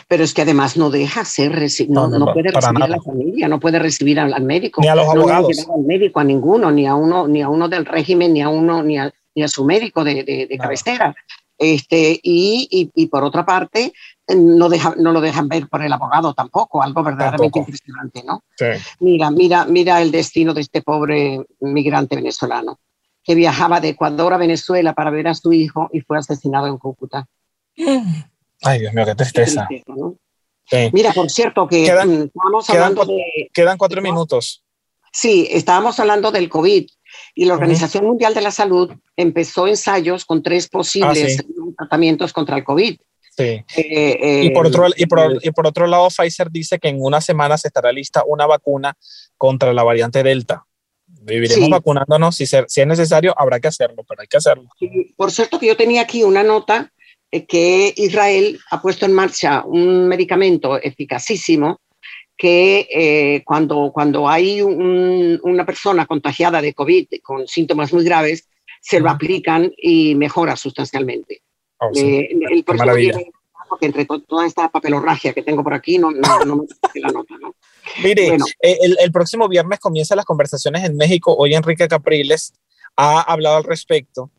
Pero 0.07 0.23
es 0.23 0.33
que 0.33 0.41
además 0.41 0.77
no 0.77 0.89
deja 0.89 1.25
ser, 1.25 1.51
no, 1.89 2.07
no, 2.07 2.33
puede 2.33 2.51
recibir 2.51 2.83
a 2.83 2.87
la 2.87 3.01
familia, 3.01 3.47
no 3.47 3.59
puede 3.59 3.79
recibir 3.79 4.19
al, 4.19 4.43
médico. 4.43 4.81
Ni 4.81 4.87
a 4.87 4.95
los 4.95 5.07
abogados. 5.07 5.65
No 5.67 5.75
al 5.75 5.81
médico, 5.83 6.19
a 6.19 6.23
ninguno, 6.23 6.71
ni 6.71 6.87
a 6.87 6.95
uno, 6.95 7.27
ni 7.27 7.41
a 7.41 7.49
uno 7.49 7.67
del 7.69 7.85
régimen, 7.85 8.33
ni 8.33 8.41
a 8.41 8.49
uno, 8.49 8.83
ni 8.83 8.97
a, 8.97 9.13
ni 9.35 9.43
a 9.43 9.47
su 9.47 9.63
médico 9.65 10.03
de, 10.03 10.23
de, 10.23 10.57
cabecera. 10.57 11.15
Este, 11.57 12.19
y, 12.21 12.67
y, 12.69 12.91
y, 12.93 13.07
por 13.07 13.23
otra 13.23 13.45
parte, 13.45 13.93
no, 14.27 14.67
deja, 14.67 14.93
no 14.97 15.11
lo 15.11 15.21
dejan 15.21 15.47
ver 15.47 15.67
por 15.69 15.81
el 15.83 15.93
abogado 15.93 16.33
tampoco, 16.33 16.83
algo 16.83 17.01
verdaderamente 17.01 17.59
impresionante, 17.59 18.23
¿no? 18.25 18.43
Sí. 18.57 18.65
Mira, 18.99 19.31
mira, 19.31 19.65
mira 19.65 20.01
el 20.01 20.11
destino 20.11 20.53
de 20.53 20.61
este 20.61 20.81
pobre 20.81 21.45
migrante 21.61 22.15
venezolano 22.15 22.79
que 23.25 23.35
viajaba 23.35 23.81
de 23.81 23.89
Ecuador 23.89 24.33
a 24.33 24.37
Venezuela 24.37 24.93
para 24.93 25.09
ver 25.09 25.27
a 25.27 25.33
su 25.33 25.51
hijo 25.51 25.89
y 25.91 26.01
fue 26.01 26.17
asesinado 26.17 26.67
en 26.67 26.77
Cúcuta. 26.77 27.27
Ay, 28.61 28.79
Dios 28.79 28.93
mío, 28.93 29.05
qué 29.05 29.15
tristeza. 29.15 29.67
Mira, 30.91 31.13
por 31.13 31.29
cierto, 31.29 31.67
que 31.67 31.83
quedan, 31.83 32.23
estábamos 32.23 32.69
hablando 32.69 33.05
de. 33.05 33.49
Quedan 33.53 33.77
cuatro 33.77 34.01
minutos. 34.01 34.63
Sí, 35.11 35.47
estábamos 35.49 35.99
hablando 35.99 36.31
del 36.31 36.49
COVID 36.49 36.87
y 37.35 37.45
la 37.45 37.53
Organización 37.53 38.05
Mundial 38.05 38.33
de 38.33 38.41
la 38.41 38.51
Salud 38.51 38.91
empezó 39.15 39.67
ensayos 39.67 40.25
con 40.25 40.43
tres 40.43 40.67
posibles 40.67 41.39
ah, 41.39 41.73
tratamientos 41.77 42.33
contra 42.33 42.57
el 42.57 42.63
COVID. 42.63 42.97
Sí. 43.37 43.43
Eh, 43.43 43.65
eh, 43.77 44.41
y, 44.45 44.49
por 44.51 44.67
otro, 44.67 44.87
y, 44.95 45.05
por, 45.05 45.39
y, 45.41 45.51
por, 45.51 45.67
otro, 45.67 45.87
lado, 45.87 46.07
Pfizer 46.09 46.49
dice 46.49 46.79
que 46.79 46.87
en 46.87 46.97
una 46.99 47.21
semana 47.21 47.57
se 47.57 47.67
estará 47.67 47.91
lista 47.91 48.23
una 48.25 48.45
vacuna 48.45 48.97
contra 49.37 49.73
la 49.73 49.83
variante 49.83 50.23
Delta. 50.23 50.65
Viviremos 51.07 51.69
vacunándonos. 51.69 52.35
Si, 52.35 52.45
si, 52.45 52.57
es 52.57 52.87
necesario, 52.87 53.33
habrá 53.37 53.59
que 53.59 53.67
hacerlo, 53.67 54.03
pero 54.07 54.21
hay 54.21 54.27
que 54.27 54.37
hacerlo. 54.37 54.69
por 55.15 55.31
cierto, 55.31 55.59
que 55.59 55.67
yo 55.67 55.77
tenía 55.77 56.01
aquí 56.01 56.23
una 56.23 56.43
nota 56.43 56.91
eh, 56.94 56.94
que 57.43 57.93
Israel 57.97 58.59
ha 58.71 58.81
puesto 58.81 59.05
en 59.05 59.13
marcha 59.13 59.63
un 59.65 60.07
medicamento 60.07 60.81
eficacísimo 60.81 61.81
que 62.37 62.87
eh, 62.91 63.43
cuando, 63.45 63.91
cuando 63.93 64.27
hay 64.27 64.61
una 64.61 65.65
persona 65.65 66.05
contagiada 66.05 66.61
de 66.61 66.73
COVID 66.73 67.07
con 67.23 67.47
síntomas 67.47 67.93
muy 67.93 68.03
graves, 68.03 68.47
se 68.81 68.99
lo 68.99 69.09
aplican 69.09 69.71
y 69.77 70.15
mejora 70.15 70.55
sustancialmente. 70.55 71.41
Oh, 71.79 71.91
eh, 71.95 72.29
el, 72.31 72.63
porque 73.67 73.87
entre 73.87 74.05
toda 74.05 74.45
esta 74.45 74.69
papelorragia 74.69 75.33
que 75.33 75.41
tengo 75.41 75.63
por 75.63 75.73
aquí, 75.73 75.97
no, 75.97 76.11
no, 76.11 76.65
me 76.93 77.01
la 77.01 77.09
nota. 77.09 77.35
¿no? 77.41 77.55
Mire, 78.03 78.37
el, 78.59 78.97
el, 78.99 79.11
próximo 79.11 79.47
viernes 79.47 79.79
comienzan 79.79 80.17
las 80.17 80.25
conversaciones 80.25 80.83
en 80.83 80.95
México. 80.95 81.35
Hoy 81.35 81.55
Enrique 81.55 81.87
Capriles 81.87 82.53
ha 82.95 83.21
hablado 83.21 83.57
al 83.57 83.63
respecto 83.63 84.29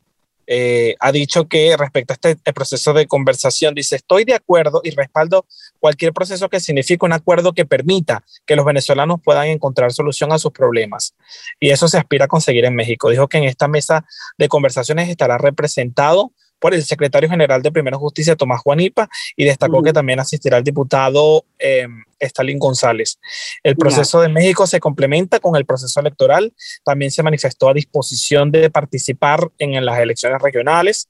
eh, 0.46 0.94
ha 1.00 1.12
dicho 1.12 1.48
que 1.48 1.76
respecto 1.76 2.12
a 2.12 2.28
este 2.28 2.52
proceso 2.52 2.92
de 2.92 3.06
conversación, 3.06 3.74
dice, 3.74 3.96
estoy 3.96 4.24
de 4.24 4.34
acuerdo 4.34 4.80
y 4.84 4.90
respaldo 4.90 5.46
cualquier 5.80 6.12
proceso 6.12 6.48
que 6.48 6.60
signifique 6.60 7.04
un 7.04 7.12
acuerdo 7.12 7.52
que 7.52 7.64
permita 7.64 8.24
que 8.46 8.56
los 8.56 8.64
venezolanos 8.64 9.20
puedan 9.22 9.46
encontrar 9.48 9.92
solución 9.92 10.32
a 10.32 10.38
sus 10.38 10.52
problemas. 10.52 11.14
Y 11.60 11.70
eso 11.70 11.88
se 11.88 11.98
aspira 11.98 12.26
a 12.26 12.28
conseguir 12.28 12.64
en 12.64 12.74
México. 12.74 13.10
Dijo 13.10 13.28
que 13.28 13.38
en 13.38 13.44
esta 13.44 13.68
mesa 13.68 14.04
de 14.38 14.48
conversaciones 14.48 15.08
estará 15.08 15.38
representado 15.38 16.32
por 16.58 16.74
el 16.74 16.84
secretario 16.84 17.28
general 17.28 17.62
de 17.62 17.72
Primera 17.72 17.96
Justicia, 17.96 18.36
Tomás 18.36 18.60
Juanipa, 18.62 19.08
y 19.36 19.44
destacó 19.44 19.82
que 19.82 19.92
también 19.92 20.20
asistirá 20.20 20.58
el 20.58 20.64
diputado 20.64 21.44
eh, 21.58 21.86
Stalin 22.18 22.58
González. 22.58 23.18
El 23.62 23.76
proceso 23.76 24.20
de 24.20 24.28
México 24.28 24.66
se 24.66 24.80
complementa 24.80 25.38
con 25.40 25.56
el 25.56 25.66
proceso 25.66 26.00
electoral. 26.00 26.52
También 26.84 27.10
se 27.10 27.22
manifestó 27.22 27.68
a 27.68 27.74
disposición 27.74 28.50
de 28.50 28.70
participar 28.70 29.40
en, 29.58 29.84
las 29.84 29.98
elecciones 29.98 30.40
regionales. 30.40 31.08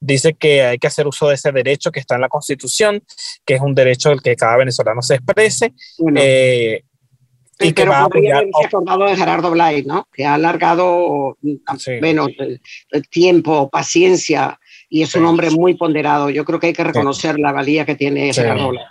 Dice 0.00 0.34
que 0.34 0.62
hay 0.62 0.78
que 0.78 0.86
hacer 0.86 1.06
uso 1.06 1.28
de 1.28 1.34
ese 1.34 1.52
derecho 1.52 1.92
que 1.92 2.00
está 2.00 2.16
en 2.16 2.22
la 2.22 2.28
Constitución, 2.28 3.02
que 3.44 3.54
es 3.54 3.60
un 3.60 3.74
derecho 3.74 4.10
del 4.10 4.22
que 4.22 4.36
cada 4.36 4.56
venezolano 4.56 5.02
se 5.02 5.14
exprese. 5.14 5.72
Eh, 6.16 6.82
y 7.60 7.72
que 7.72 7.84
va 7.84 7.98
a 7.98 8.04
apoyar. 8.04 8.44
acordado 8.64 9.04
de 9.04 9.16
Gerardo 9.16 9.50
Blay, 9.50 9.82
¿no? 9.82 10.06
Que 10.12 10.24
ha 10.24 10.34
alargado 10.34 11.36
menos 12.00 12.28
el, 12.38 13.08
tiempo, 13.08 13.68
paciencia, 13.68 14.58
y 14.88 15.02
es 15.02 15.14
un 15.14 15.26
hombre 15.26 15.50
muy 15.50 15.74
ponderado. 15.74 16.30
Yo 16.30 16.44
creo 16.44 16.58
que 16.58 16.68
hay 16.68 16.72
que 16.72 16.84
reconocer 16.84 17.38
la 17.38 17.52
valía 17.52 17.84
que 17.84 17.94
tiene 17.94 18.32
Gerardo 18.32 18.70
Blay. 18.70 18.84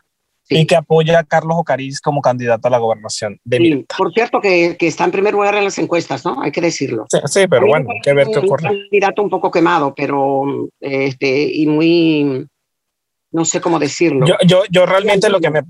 Y 0.49 0.65
que 0.65 0.77
apoya 0.77 1.19
a 1.19 1.23
Carlos 1.25 1.57
Ocariz 1.59 1.99
como 1.99 2.21
candidato 2.21 2.69
a 2.69 2.71
la 2.71 2.77
gobernación 2.77 3.37
de 3.43 3.85
Por 3.97 4.13
cierto, 4.13 4.39
que, 4.39 4.77
que, 4.79 4.87
está 4.87 5.03
en 5.03 5.11
primer 5.11 5.33
lugar 5.33 5.55
en 5.55 5.65
las 5.65 5.77
encuestas, 5.77 6.23
¿no? 6.23 6.41
Hay 6.41 6.53
que 6.53 6.61
decirlo. 6.61 7.05
Sí, 7.25 7.47
pero 7.49 7.67
bueno, 7.67 7.89
hay 7.91 7.99
que 8.01 8.13
ver 8.13 8.27
qué 8.27 8.39
ocurre. 8.39 8.69
Un 8.69 8.79
candidato 8.83 9.21
un 9.21 9.29
poco 9.29 9.51
quemado, 9.51 9.93
pero 9.93 10.69
este, 10.79 11.53
y 11.53 11.67
muy, 11.67 12.47
no 13.31 13.43
sé 13.43 13.59
cómo 13.59 13.77
decirlo. 13.77 14.25
Yo, 14.25 14.35
yo, 14.45 14.63
yo 14.71 14.85
realmente 14.85 15.29
lo 15.29 15.41
que 15.41 15.49
me, 15.49 15.63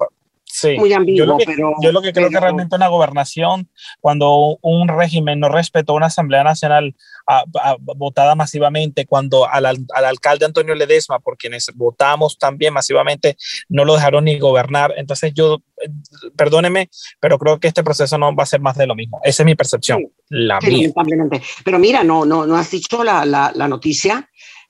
Sí. 0.60 0.76
Muy 0.76 0.92
ambiguo, 0.92 1.20
yo 1.20 1.26
lo 1.28 1.38
que, 1.38 1.46
pero, 1.46 1.76
yo 1.84 1.92
lo 1.92 2.02
que 2.02 2.12
creo 2.12 2.32
que 2.32 2.40
realmente 2.40 2.76
una 2.76 2.88
gobernación, 2.88 3.70
cuando 4.02 4.58
un 4.64 4.88
régimen 4.88 5.40
no 5.40 5.50
respetó 5.50 5.94
una 5.94 6.08
Asamblea 6.08 6.44
Nacional 6.44 6.96
votada 7.96 8.34
masivamente, 8.34 9.06
cuando 9.06 9.48
al, 9.48 9.68
al, 9.68 9.86
alcalde 9.94 10.46
Antonio 10.46 10.74
Ledesma, 10.74 11.20
por 11.20 11.38
quienes 11.38 11.70
votamos 11.76 12.40
también 12.40 12.74
masivamente, 12.74 13.38
no 13.70 13.86
lo 13.86 13.94
dejaron 13.94 14.24
ni 14.24 14.40
gobernar. 14.40 14.96
Entonces 14.98 15.32
yo, 15.36 15.62
perdóneme, 16.36 16.90
pero 17.20 17.38
creo 17.38 17.60
que 17.60 17.68
este 17.68 17.84
proceso 17.84 18.18
no 18.18 18.36
va 18.36 18.42
a 18.42 18.48
ser 18.48 18.60
más 18.60 18.76
de 18.78 18.88
lo 18.88 18.96
mismo. 18.96 19.22
Esa 19.24 19.44
es 19.44 19.46
mi 19.46 19.54
percepción, 19.54 20.08
la 20.30 20.60
mía. 20.62 20.90
Pero 21.64 21.78
mira, 21.78 22.04
no, 22.04 22.26
no, 22.26 22.48
no 22.48 22.56
has 22.56 22.72
dicho 22.72 23.04
la, 23.04 23.26
la, 23.26 23.52
la 23.54 23.68
noticia 23.68 24.28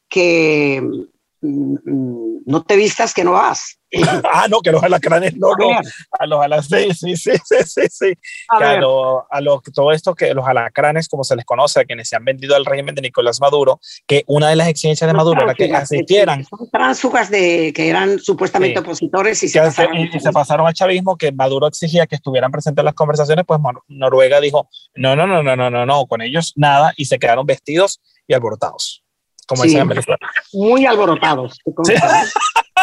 que 0.09 0.83
no 1.41 2.63
te 2.63 2.75
vistas 2.75 3.13
que 3.13 3.23
no 3.23 3.33
vas. 3.33 3.79
ah, 4.33 4.47
no, 4.49 4.59
que 4.59 4.71
los 4.71 4.83
alacranes 4.83 5.37
no, 5.37 5.53
no. 5.57 5.79
A 6.19 6.25
los 6.25 6.41
alacranes, 6.41 6.99
sí, 6.99 7.15
sí, 7.15 7.31
sí, 7.45 7.55
sí, 7.65 7.81
sí. 7.89 8.13
A, 8.49 8.71
a, 8.71 8.77
lo, 8.77 9.31
a 9.31 9.39
lo, 9.39 9.61
todo 9.73 9.91
esto 9.91 10.13
que 10.13 10.33
los 10.33 10.45
alacranes, 10.45 11.07
como 11.07 11.23
se 11.23 11.35
les 11.35 11.45
conoce, 11.45 11.79
a 11.79 11.85
quienes 11.85 12.09
se 12.09 12.15
han 12.15 12.25
vendido 12.25 12.55
al 12.55 12.65
régimen 12.65 12.95
de 12.95 13.01
Nicolás 13.01 13.39
Maduro, 13.39 13.79
que 14.05 14.23
una 14.27 14.49
de 14.49 14.55
las 14.55 14.67
exigencias 14.67 15.07
de 15.07 15.13
Maduro 15.13 15.43
era 15.43 15.53
que 15.53 15.73
asistieran. 15.73 16.45
Son 16.45 16.69
de 17.29 17.71
que 17.73 17.89
eran 17.89 18.19
supuestamente 18.19 18.79
opositores 18.79 19.41
y 19.43 19.47
se, 19.47 19.59
pasaron, 19.59 19.97
y, 19.97 20.19
se 20.19 20.31
pasaron 20.31 20.67
al 20.67 20.73
chavismo, 20.73 21.17
que 21.17 21.31
Maduro 21.31 21.67
exigía 21.67 22.07
que 22.07 22.15
estuvieran 22.15 22.51
presentes 22.51 22.81
en 22.81 22.85
las 22.85 22.93
conversaciones, 22.93 23.45
pues 23.47 23.59
Noruega 23.87 24.41
dijo, 24.41 24.69
no, 24.95 25.15
no, 25.15 25.27
no, 25.27 25.43
no, 25.43 25.55
no, 25.55 25.69
no, 25.69 25.85
no, 25.85 26.05
con 26.07 26.21
ellos 26.21 26.53
nada, 26.55 26.93
y 26.97 27.05
se 27.05 27.19
quedaron 27.19 27.45
vestidos 27.45 28.01
y 28.27 28.33
alborotados 28.33 29.06
como 29.47 29.63
sí, 29.63 29.75
en 29.75 29.87
Venezuela. 29.87 30.19
Muy 30.53 30.85
alborotados. 30.85 31.59
¿Sí? 31.83 31.93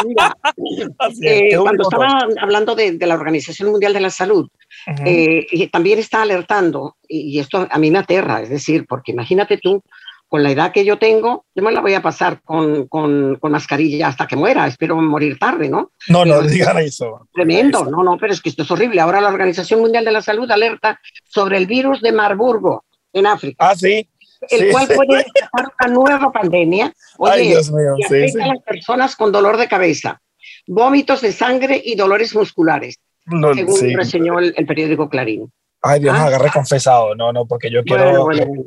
Mira, 0.07 0.37
eh, 1.23 1.57
cuando 1.57 1.83
estaba 1.83 2.27
hablando 2.41 2.75
de, 2.75 2.93
de, 2.93 3.07
la 3.07 3.15
Organización 3.15 3.71
Mundial 3.71 3.93
de 3.93 4.01
la 4.01 4.11
Salud, 4.11 4.49
uh 4.87 4.91
-huh. 4.91 5.03
eh, 5.07 5.69
también 5.71 5.99
está 5.99 6.23
alertando, 6.23 6.97
y, 7.07 7.37
y, 7.37 7.39
esto 7.39 7.69
a 7.71 7.79
mí 7.79 7.91
me 7.91 8.01
aterra, 8.01 8.43
es 8.43 8.49
decir, 8.49 8.87
porque 8.89 9.13
imagínate 9.13 9.59
tú, 9.59 9.83
con 10.27 10.43
la 10.43 10.51
edad 10.51 10.73
que 10.73 10.85
yo 10.85 10.99
tengo, 10.99 11.45
yo 11.55 11.63
me 11.63 11.71
la 11.71 11.81
voy 11.81 11.95
a 11.95 12.03
pasar 12.03 12.41
con, 12.43 12.89
con, 12.89 13.37
con 13.37 13.53
mascarilla 13.53 14.09
hasta 14.09 14.27
que 14.27 14.35
muera, 14.35 14.67
espero 14.67 14.97
morir 14.97 15.39
tarde, 15.39 15.69
¿no? 15.69 15.93
No, 16.09 16.25
no, 16.25 16.43
digan 16.43 16.79
eso. 16.79 17.29
Tremendo, 17.33 17.83
eso. 17.83 17.91
no, 17.91 18.03
no, 18.03 18.17
pero 18.19 18.33
es 18.33 18.41
que 18.41 18.49
esto 18.49 18.65
es 18.65 18.71
horrible. 18.73 19.01
Ahora 19.01 19.21
la 19.21 19.29
Organización 19.29 19.81
Mundial 19.81 20.05
de 20.05 20.11
la 20.11 20.23
Salud 20.23 20.51
alerta 20.51 20.99
sobre 21.25 21.59
el 21.59 21.67
virus 21.67 22.01
de 22.01 22.11
Marburgo 22.11 22.85
en 23.13 23.27
África. 23.27 23.69
Ah, 23.71 23.77
sí 23.77 24.09
el 24.51 24.61
sí, 24.61 24.71
cual 24.71 24.87
sí. 24.87 24.95
puede 24.95 25.17
desatar 25.19 25.73
una 25.81 25.95
nueva 25.95 26.33
pandemia. 26.33 26.93
Oye, 27.19 27.33
Ay, 27.33 27.49
Dios 27.49 27.71
mío, 27.73 27.95
afecta 28.05 28.33
sí, 28.33 28.41
a 28.41 28.47
las 28.47 28.63
personas 28.63 29.17
con 29.17 29.33
dolor 29.33 29.57
de 29.57 29.69
cabeza, 29.69 30.21
vómitos 30.67 31.21
de 31.21 31.33
sangre 31.33 31.81
y 31.85 31.95
dolores 31.95 32.35
musculares, 32.35 32.99
no, 33.27 33.55
según 33.55 33.95
reseñó 33.95 34.39
el, 34.39 34.55
el, 34.57 34.67
periódico 34.67 35.09
Clarín. 35.09 35.51
Ay, 35.83 36.01
Dios, 36.01 36.15
¿Ah? 36.17 36.23
me 36.23 36.29
agarré 36.29 36.51
confesado. 36.51 37.15
No, 37.15 37.33
no, 37.33 37.47
porque 37.47 37.71
yo 37.71 37.83
quiero... 37.85 38.25
Bueno, 38.25 38.47
bueno, 38.47 38.65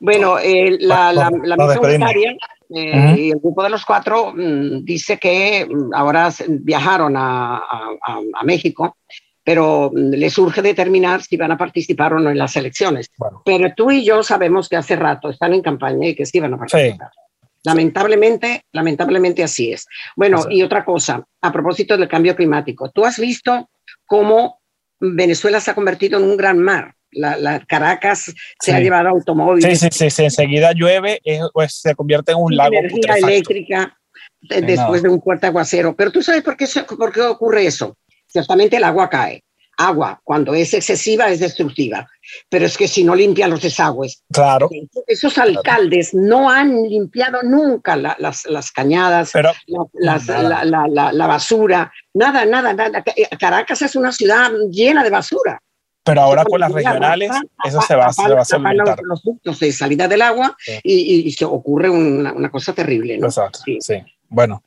bueno 0.00 0.38
eh, 0.38 0.76
la, 0.80 1.12
la, 1.12 1.30
la, 1.30 1.56
misión 1.56 1.84
unitaria 1.84 2.36
eh, 2.70 2.92
uh 2.92 2.96
-huh. 2.96 3.18
y 3.18 3.30
el 3.30 3.38
grupo 3.38 3.62
de 3.62 3.70
los 3.70 3.84
cuatro 3.84 4.32
mmm, 4.34 4.84
dice 4.84 5.18
que 5.18 5.66
mm, 5.66 5.94
ahora 5.94 6.30
viajaron 6.48 7.16
a, 7.16 7.56
a, 7.58 8.20
a 8.34 8.44
México 8.44 8.96
pero 9.44 9.92
les 9.94 10.36
urge 10.38 10.62
determinar 10.62 11.22
si 11.22 11.36
van 11.36 11.52
a 11.52 11.58
participar 11.58 12.14
o 12.14 12.18
no 12.18 12.30
en 12.30 12.38
las 12.38 12.56
elecciones. 12.56 13.10
Bueno. 13.18 13.42
Pero 13.44 13.72
tú 13.76 13.90
y 13.90 14.04
yo 14.04 14.22
sabemos 14.22 14.68
que 14.68 14.76
hace 14.76 14.96
rato 14.96 15.28
están 15.28 15.52
en 15.52 15.62
campaña 15.62 16.08
y 16.08 16.14
que 16.14 16.24
sí 16.24 16.40
van 16.40 16.54
a 16.54 16.58
participar. 16.58 17.10
Sí. 17.12 17.50
Lamentablemente, 17.64 18.64
lamentablemente 18.72 19.42
así 19.42 19.72
es. 19.72 19.86
Bueno, 20.16 20.42
sí. 20.42 20.48
y 20.56 20.62
otra 20.62 20.84
cosa, 20.84 21.24
a 21.42 21.52
propósito 21.52 21.96
del 21.96 22.08
cambio 22.08 22.34
climático, 22.34 22.90
tú 22.90 23.04
has 23.04 23.18
visto 23.18 23.70
cómo 24.06 24.60
Venezuela 24.98 25.60
se 25.60 25.70
ha 25.70 25.74
convertido 25.74 26.18
en 26.18 26.24
un 26.24 26.36
gran 26.36 26.58
mar. 26.58 26.94
La, 27.10 27.36
la 27.36 27.60
Caracas 27.60 28.24
se 28.24 28.34
sí. 28.58 28.72
ha 28.72 28.80
llevado 28.80 29.08
automóviles. 29.08 29.78
Sí, 29.78 29.88
sí, 29.90 30.10
sí, 30.10 30.24
enseguida 30.24 30.72
llueve, 30.72 31.20
es, 31.22 31.42
pues, 31.52 31.74
se 31.74 31.94
convierte 31.94 32.32
en 32.32 32.38
un 32.38 32.56
lago. 32.56 32.74
Energía 32.74 33.14
eléctrica 33.18 33.96
después 34.40 35.02
no. 35.02 35.08
de 35.08 35.14
un 35.14 35.22
fuerte 35.22 35.46
aguacero. 35.46 35.94
Pero 35.94 36.10
tú 36.10 36.22
sabes 36.22 36.42
por 36.42 36.56
qué, 36.56 36.66
por 36.98 37.12
qué 37.12 37.20
ocurre 37.22 37.66
eso 37.66 37.96
ciertamente 38.26 38.76
el 38.76 38.84
agua 38.84 39.08
cae. 39.08 39.44
Agua, 39.76 40.20
cuando 40.22 40.54
es 40.54 40.72
excesiva, 40.72 41.28
es 41.30 41.40
destructiva. 41.40 42.08
Pero 42.48 42.66
es 42.66 42.78
que 42.78 42.86
si 42.86 43.02
no 43.02 43.14
limpian 43.14 43.50
los 43.50 43.62
desagües. 43.62 44.22
Claro. 44.32 44.70
Esos 45.06 45.36
alcaldes 45.36 46.10
claro. 46.10 46.26
no 46.26 46.50
han 46.50 46.82
limpiado 46.84 47.42
nunca 47.42 47.96
la, 47.96 48.14
las, 48.20 48.46
las, 48.46 48.70
cañadas, 48.70 49.30
Pero, 49.32 49.52
la, 49.66 50.20
las, 50.22 50.26
la, 50.26 51.12
la, 51.12 51.26
basura, 51.26 51.92
nada, 52.14 52.44
nada, 52.44 52.72
nada. 52.72 53.02
Caracas 53.38 53.82
es 53.82 53.96
una 53.96 54.12
ciudad 54.12 54.52
llena 54.70 55.02
de 55.02 55.10
basura. 55.10 55.60
Pero 56.04 56.20
ahora 56.20 56.44
con 56.44 56.60
las 56.60 56.70
regionales, 56.70 57.30
eso 57.64 57.80
se 57.80 57.96
va, 57.96 58.12
se 58.12 58.28
va 58.28 58.42
a 58.42 58.44
solventar. 58.44 59.00
Los, 59.02 59.22
ductos 59.22 59.58
de 59.58 59.72
salida 59.72 60.06
del 60.06 60.22
agua 60.22 60.54
sí. 60.58 60.78
y, 60.84 61.26
y, 61.26 61.32
se 61.32 61.46
ocurre 61.46 61.88
una, 61.88 62.32
una, 62.32 62.50
cosa 62.50 62.74
terrible. 62.74 63.16
¿no? 63.16 63.26
Exacto, 63.26 63.60
sí. 63.64 63.78
sí. 63.80 63.94
Bueno, 64.28 64.62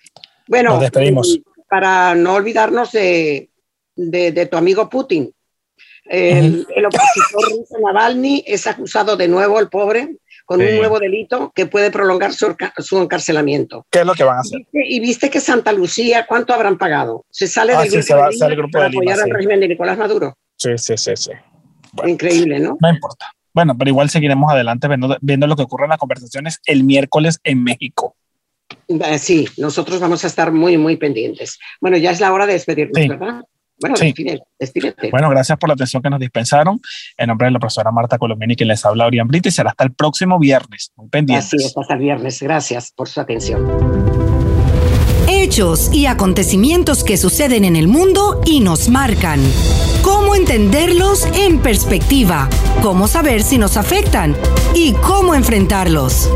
bueno, 0.48 0.72
nos 0.72 0.82
despedimos. 0.82 1.40
Para 1.70 2.16
no 2.16 2.36
olvidarnos 2.36 2.92
de, 2.92 3.50
de, 3.96 4.32
de 4.32 4.46
tu 4.46 4.58
amigo 4.58 4.90
Putin. 4.90 5.34
El, 6.10 6.66
el 6.74 6.86
opositor 6.86 7.52
ruso 7.52 7.76
Navalny 7.84 8.44
es 8.48 8.66
acusado 8.66 9.18
de 9.18 9.28
nuevo, 9.28 9.60
el 9.60 9.68
pobre, 9.68 10.16
con 10.46 10.62
sí. 10.62 10.66
un 10.66 10.78
nuevo 10.78 11.00
delito 11.00 11.52
que 11.54 11.66
puede 11.66 11.92
prolongar 11.92 12.34
su, 12.34 12.56
su, 12.78 13.02
encarcelamiento. 13.02 13.86
¿Qué 13.92 14.00
es 14.00 14.06
lo 14.06 14.14
que 14.14 14.24
van 14.24 14.38
a 14.38 14.40
hacer? 14.40 14.60
¿Viste, 14.60 14.88
y 14.88 15.00
viste 15.02 15.30
que 15.30 15.42
Santa 15.42 15.74
Lucía, 15.74 16.26
¿cuánto 16.26 16.54
habrán 16.54 16.78
pagado? 16.78 17.26
Se 17.30 17.48
sale 17.48 17.74
ah, 17.74 17.82
del 17.82 17.90
sí, 17.90 17.98
grupo, 17.98 18.08
se 18.08 18.14
va, 18.14 18.30
de 18.30 18.36
Lima 18.36 18.56
grupo 18.56 18.72
para 18.72 18.86
de 18.86 18.92
Lima, 18.92 19.02
apoyar 19.02 19.18
sí. 19.18 19.24
al 19.24 19.30
régimen 19.32 19.60
de 19.60 19.68
Nicolás 19.68 19.98
Maduro. 19.98 20.38
Sí, 20.56 20.78
sí, 20.78 20.96
sí, 20.96 21.12
sí. 21.16 21.32
Bueno, 21.92 22.12
Increíble, 22.12 22.60
¿no? 22.60 22.78
No 22.80 22.90
importa. 22.90 23.34
Bueno, 23.54 23.78
pero 23.78 23.90
igual 23.90 24.10
seguiremos 24.10 24.50
adelante 24.52 24.88
viendo, 24.88 25.18
viendo 25.20 25.48
lo 25.48 25.56
que 25.58 25.64
ocurre 25.64 25.86
en 25.86 25.90
las 25.90 26.00
conversaciones 26.00 26.62
el 26.66 26.86
miércoles 26.86 27.40
en 27.44 27.64
México. 27.64 28.16
Eh, 28.88 29.20
sí, 29.20 29.48
nosotros 29.58 30.00
vamos 30.00 30.24
a 30.24 30.28
estar 30.28 30.52
muy, 30.52 30.78
muy 30.78 30.98
pendientes. 30.98 31.60
Bueno, 31.82 31.98
ya 31.98 32.12
es 32.12 32.20
la 32.20 32.32
hora 32.32 32.46
de 32.46 32.54
despedirnos, 32.54 33.02
sí. 33.02 33.08
¿verdad? 33.08 33.44
Bueno, 33.80 33.96
sí. 33.96 34.14
despídete, 34.58 35.12
Bueno, 35.12 35.30
gracias 35.30 35.58
por 35.60 35.70
la 35.70 35.76
atención 35.76 36.02
que 36.02 36.10
nos 36.10 36.20
dispensaron. 36.20 36.80
En 37.16 37.28
nombre 37.28 37.46
de 37.46 37.52
la 37.52 37.60
profesora 37.60 37.92
Marta 37.92 38.18
Colombini, 38.18 38.56
quien 38.56 38.70
les 38.70 38.84
habla, 38.84 39.06
Orián 39.06 39.28
Brito, 39.28 39.50
y 39.50 39.52
será 39.52 39.70
hasta 39.70 39.84
el 39.84 39.94
próximo 39.94 40.40
viernes. 40.40 40.92
Muy 40.96 41.10
pendientes. 41.10 41.54
Así 41.54 41.58
es, 41.58 41.78
hasta 41.78 41.94
el 41.94 42.00
viernes. 42.00 42.42
Gracias 42.42 42.92
por 42.92 43.08
su 43.08 43.22
atención. 43.22 43.68
Hechos 45.28 45.94
y 45.94 46.08
acontecimientos 46.08 47.04
que 47.04 47.18
suceden 47.18 47.66
en 47.66 47.76
el 47.76 47.88
mundo 47.88 48.42
y 48.46 48.62
nos 48.62 48.90
marcan. 48.90 49.42
Cómo 50.02 50.36
entenderlos 50.36 51.26
en 51.36 51.60
perspectiva, 51.60 52.50
cómo 52.82 53.08
saber 53.08 53.44
si 53.44 53.58
nos 53.58 53.78
afectan 53.78 54.36
y 54.74 54.94
cómo 54.94 55.36
enfrentarlos. 55.36 56.32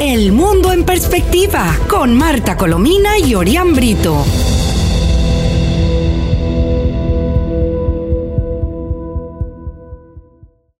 El 0.00 0.30
mundo 0.30 0.70
en 0.72 0.84
perspectiva 0.84 1.76
con 1.88 2.14
Marta 2.14 2.56
Colomina 2.56 3.18
y 3.18 3.34
Orián 3.34 3.74
Brito. 3.74 4.24